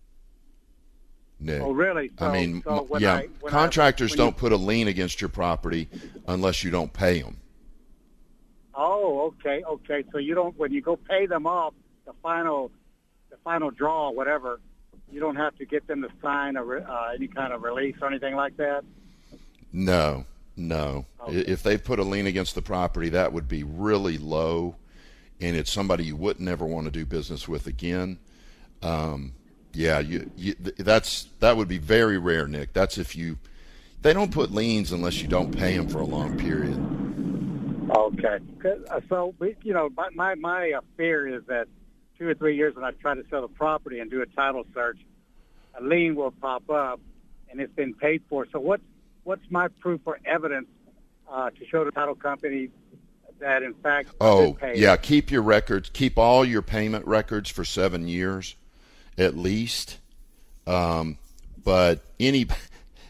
Nick. 1.41 1.63
Oh, 1.63 1.73
really? 1.73 2.11
I 2.19 2.33
mean, 2.33 2.63
so 2.65 2.87
yeah, 2.99 3.15
I- 3.15 3.29
I- 3.47 3.49
contractors 3.49 4.11
when 4.11 4.19
don't 4.19 4.35
you- 4.35 4.41
put 4.41 4.53
a 4.53 4.57
lien 4.57 4.89
against 4.89 5.21
your 5.21 5.29
property 5.29 5.89
unless 6.27 6.65
you 6.65 6.71
don't 6.71 6.93
pay 6.93 7.23
them. 7.23 7.37
Oh, 8.75 9.33
okay, 9.39 9.63
okay. 9.65 10.05
So 10.13 10.19
you 10.19 10.35
don't 10.35 10.57
when 10.59 10.73
you 10.73 10.81
go 10.81 10.97
pay 10.97 11.27
them 11.27 11.47
off 11.47 11.75
the 12.07 12.13
final, 12.23 12.71
the 13.31 13.37
final 13.45 13.71
draw, 13.71 14.11
whatever. 14.11 14.61
You 15.11 15.21
don't 15.21 15.37
have 15.37 15.57
to 15.57 15.65
get 15.65 15.87
them 15.87 16.03
to 16.03 16.09
sign 16.23 16.57
a 16.57 16.65
uh, 16.65 17.13
any 17.15 17.29
kind 17.29 17.53
of 17.53 17.63
release 17.63 17.97
or 18.01 18.09
anything 18.09 18.35
like 18.35 18.57
that. 18.59 18.85
No, 19.73 20.27
no. 20.57 21.07
Okay. 21.23 21.39
If 21.39 21.63
they 21.63 21.79
put 21.79 21.99
a 21.99 22.03
lien 22.05 22.27
against 22.27 22.55
the 22.55 22.63
property, 22.63 23.09
that 23.11 23.33
would 23.33 23.49
be 23.49 23.63
really 23.63 24.19
low, 24.19 24.77
and 25.41 25.57
it's 25.57 25.73
somebody 25.73 26.05
you 26.05 26.17
wouldn't 26.17 26.49
ever 26.49 26.65
want 26.67 26.87
to 26.87 26.91
do 26.91 27.07
business 27.07 27.49
with 27.49 27.67
again. 27.67 28.19
Um, 28.83 29.33
yeah, 29.79 30.01
you, 30.01 30.29
you, 30.37 30.55
that's 30.77 31.29
that 31.39 31.57
would 31.57 31.69
be 31.69 31.79
very 31.79 32.19
rare, 32.19 32.49
Nick. 32.49 32.73
That's 32.73 32.99
if 32.99 33.15
you. 33.15 33.39
They 34.03 34.13
don't 34.13 34.33
put 34.33 34.51
liens 34.51 34.93
unless 34.93 35.23
you 35.23 35.29
don't 35.29 35.57
pay 35.57 35.77
them 35.77 35.89
for 35.89 36.01
a 36.01 36.05
long 36.05 36.37
period. 36.37 36.77
Okay. 37.91 38.39
uh, 38.91 39.01
So 39.09 39.35
you 39.63 39.73
know, 39.73 39.89
my 39.97 40.09
my, 40.15 40.35
my 40.35 40.73
uh, 40.73 40.81
fear 40.97 41.29
is 41.29 41.43
that 41.47 41.69
two 42.19 42.27
or 42.29 42.35
three 42.35 42.57
years 42.57 42.75
when 42.75 42.85
I 42.85 42.91
try 42.91 43.15
to 43.15 43.23
sell 43.31 43.43
the 43.43 43.49
property 43.49 44.01
and 44.01 44.11
do 44.11 44.21
a 44.21 44.27
title 44.27 44.65
search, 44.75 44.99
a 45.79 45.83
lien 45.83 46.17
will 46.17 46.33
pop 46.33 46.69
up, 46.71 47.01
and 47.49 47.61
it's 47.61 47.73
been 47.75 47.95
paid 47.95 48.23
for. 48.29 48.47
So 48.51 48.59
what's 48.59 48.83
what's 49.23 49.49
my 49.49 49.69
proof 49.69 50.01
or 50.07 50.19
evidence 50.25 50.67
uh, 51.31 51.51
to 51.51 51.67
show 51.67 51.85
the 51.85 51.93
title 51.93 52.17
company 52.17 52.71
that 53.39 53.63
in 53.63 53.75
fact 53.75 54.09
Oh, 54.21 54.57
yeah. 54.75 54.97
Keep 54.97 55.31
your 55.31 55.43
records. 55.43 55.89
Keep 55.93 56.19
all 56.19 56.45
your 56.45 56.63
payment 56.63 57.07
records 57.07 57.49
for 57.49 57.65
seven 57.65 58.09
years, 58.09 58.57
at 59.19 59.37
least. 59.37 59.99
Um, 60.67 61.19
but 61.63 62.01
any, 62.19 62.47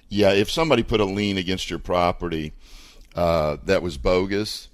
yeah, 0.09 0.33
if 0.33 0.51
somebody 0.51 0.83
put 0.83 1.01
a 1.01 1.05
lien 1.05 1.39
against 1.39 1.71
your 1.71 1.79
property 1.79 2.53
uh, 3.15 3.59
that 3.65 3.83
was 3.83 3.99
bogus, 3.99 4.69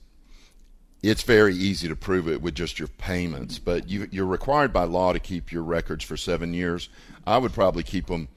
it's 1.03 1.23
very 1.23 1.55
easy 1.55 1.89
to 1.89 1.97
prove 1.97 2.29
it 2.29 2.41
with 2.41 2.55
just 2.55 2.79
your 2.79 2.89
payments. 2.89 3.59
But 3.59 3.89
you, 3.89 4.09
you're 4.11 4.25
required 4.25 4.73
by 4.73 4.85
law 4.85 5.13
to 5.13 5.19
keep 5.19 5.53
your 5.53 5.63
records 5.63 6.05
for 6.05 6.17
seven 6.17 6.55
years. 6.55 6.89
I 7.27 7.37
would 7.37 7.53
probably 7.53 7.83
keep 7.83 8.07
them. 8.07 8.29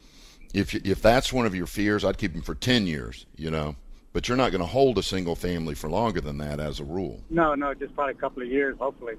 If 0.54 0.74
if 0.74 1.02
that's 1.02 1.32
one 1.32 1.45
of 1.45 1.54
your 1.54 1.68
fears, 1.68 2.04
I'd 2.04 2.18
keep 2.18 2.34
them 2.34 2.41
for 2.41 2.56
ten 2.56 2.88
years. 2.88 3.26
You 3.36 3.52
know, 3.52 3.76
but 4.14 4.28
you're 4.28 4.38
not 4.38 4.52
going 4.52 4.62
to 4.62 4.68
hold 4.68 4.98
a 4.98 5.04
single 5.04 5.36
family 5.36 5.76
for 5.76 5.89
longer 5.89 6.22
than 6.22 6.38
that 6.39 6.60
as 6.60 6.80
a 6.80 6.84
rule. 6.84 7.22
No, 7.30 7.54
no, 7.54 7.74
just 7.74 7.93
probably 7.95 8.14
a 8.14 8.18
couple 8.18 8.41
of 8.41 8.50
years, 8.50 8.78
hopefully. 8.80 9.16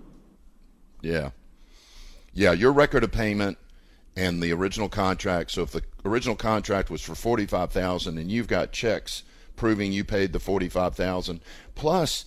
Yeah. 1.03 1.31
Yeah, 2.35 2.53
your 2.53 2.73
record 2.73 3.05
of 3.05 3.13
payment 3.13 3.59
and 4.19 4.43
the 4.43 4.53
original 4.53 4.89
contract. 4.89 5.53
So 5.53 5.63
if 5.63 5.71
the 5.71 5.83
original 6.05 6.35
contract 6.35 6.91
was 6.91 7.01
for 7.01 7.15
45,000 7.15 8.19
and 8.19 8.31
you've 8.31 8.49
got 8.49 8.73
checks 8.73 9.23
proving 9.55 9.93
you 9.93 10.03
paid 10.03 10.33
the 10.33 10.41
45,000 10.41 11.41
plus 11.77 12.25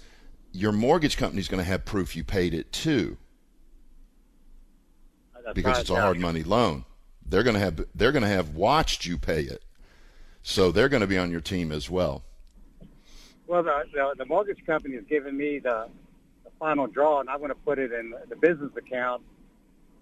your 0.54 0.72
mortgage 0.72 1.18
company's 1.18 1.50
going 1.50 1.64
to 1.64 1.70
have 1.70 1.84
proof 1.84 2.16
you 2.16 2.24
paid 2.24 2.54
it 2.54 2.72
too 2.72 3.18
That's 5.44 5.54
because 5.54 5.74
right, 5.74 5.82
it's 5.82 5.89
a 5.89 5.96
hard 5.96 6.20
money 6.20 6.44
loan. 6.44 6.86
They're 7.26 7.44
going 7.44 7.56
to 7.56 7.60
have 7.60 7.86
they're 7.94 8.12
going 8.12 8.24
to 8.24 8.30
have 8.30 8.56
watched 8.56 9.06
you 9.06 9.18
pay 9.18 9.42
it. 9.42 9.64
So 10.44 10.72
they're 10.72 10.89
going 10.89 11.02
to 11.02 11.08
be 11.08 11.18
on 11.18 11.30
your 11.30 11.42
team 11.42 11.72
as 11.72 11.89
well. 11.89 12.24
Well, 13.48 13.64
the, 13.64 13.84
the, 13.94 14.16
the 14.18 14.26
mortgage 14.26 14.66
company 14.66 14.96
has 14.96 15.06
given 15.06 15.38
me 15.38 15.60
the, 15.60 15.88
the 16.44 16.52
final 16.58 16.88
draw, 16.88 17.20
and 17.20 17.30
I'm 17.30 17.39
going 17.39 17.50
to 17.50 17.56
put 17.56 17.80
it 17.80 17.92
in 17.92 18.14
the 18.30 18.36
business 18.36 18.72
account, 18.76 19.22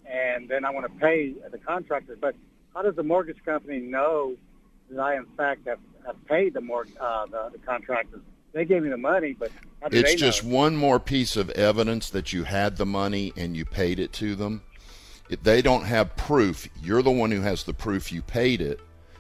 and 0.10 0.50
then 0.50 0.66
I 0.66 0.72
want 0.72 0.92
to 0.92 1.00
pay 1.00 1.34
the 1.52 1.58
contractors. 1.58 2.18
But 2.20 2.36
how 2.74 2.82
does 2.82 2.96
the 2.96 3.04
mortgage 3.04 3.44
company 3.46 3.80
know 3.80 4.36
that 4.90 5.00
I, 5.00 5.16
in 5.16 5.26
fact, 5.38 5.68
have, 5.68 5.80
have 6.06 6.16
paid 6.26 6.54
the, 6.54 6.62
mort- 6.62 6.90
uh, 7.00 7.28
the, 7.28 7.50
the 7.54 7.60
contractors? 7.60 8.22
They 8.52 8.66
gave 8.66 8.82
me 8.82 8.90
the 8.90 8.98
money, 8.98 9.36
but 9.38 9.52
how 9.82 9.90
It's 9.92 10.12
they 10.12 10.16
just 10.16 10.44
one 10.44 10.76
more 10.76 11.00
piece 11.00 11.36
of 11.36 11.52
evidence 11.52 12.10
that 12.10 12.34
you 12.34 12.44
had 12.44 12.78
the 12.78 12.86
money 12.86 13.32
and 13.38 13.56
you 13.56 13.64
paid 13.64 14.00
it 14.00 14.12
to 14.14 14.36
them. 14.36 14.64
If 15.30 15.44
they 15.44 15.62
don't 15.62 15.84
have 15.84 16.16
proof, 16.16 16.68
you're 16.82 17.04
the 17.04 17.12
one 17.12 17.30
who 17.30 17.42
has 17.42 17.64
the 17.64 17.74
proof 17.74 18.12
you 18.12 18.24
paid 18.24 18.62
it, 18.62 18.80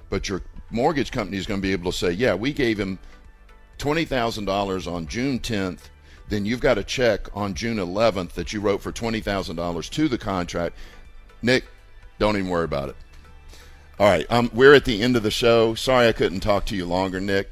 but 0.09 0.27
your 0.27 0.41
mortgage 0.71 1.11
company 1.11 1.37
is 1.37 1.45
going 1.45 1.59
to 1.59 1.61
be 1.61 1.71
able 1.71 1.91
to 1.91 1.97
say, 1.97 2.09
"Yeah, 2.11 2.33
we 2.33 2.51
gave 2.51 2.79
him 2.79 2.97
$20,000 3.77 4.91
on 4.91 5.05
June 5.05 5.39
10th." 5.39 5.89
Then 6.29 6.45
you've 6.45 6.61
got 6.61 6.77
a 6.77 6.83
check 6.83 7.27
on 7.35 7.55
June 7.55 7.77
11th 7.77 8.33
that 8.33 8.53
you 8.53 8.61
wrote 8.61 8.81
for 8.81 8.91
$20,000 8.91 9.89
to 9.89 10.07
the 10.07 10.17
contract. 10.17 10.77
Nick, 11.41 11.65
don't 12.19 12.37
even 12.37 12.49
worry 12.49 12.65
about 12.65 12.89
it. 12.89 12.95
All 13.99 14.07
right, 14.07 14.25
um, 14.29 14.49
we're 14.53 14.75
at 14.75 14.85
the 14.85 15.01
end 15.01 15.17
of 15.17 15.23
the 15.23 15.31
show. 15.31 15.75
Sorry 15.75 16.07
I 16.07 16.13
couldn't 16.13 16.39
talk 16.39 16.65
to 16.67 16.75
you 16.75 16.85
longer, 16.85 17.19
Nick. 17.19 17.51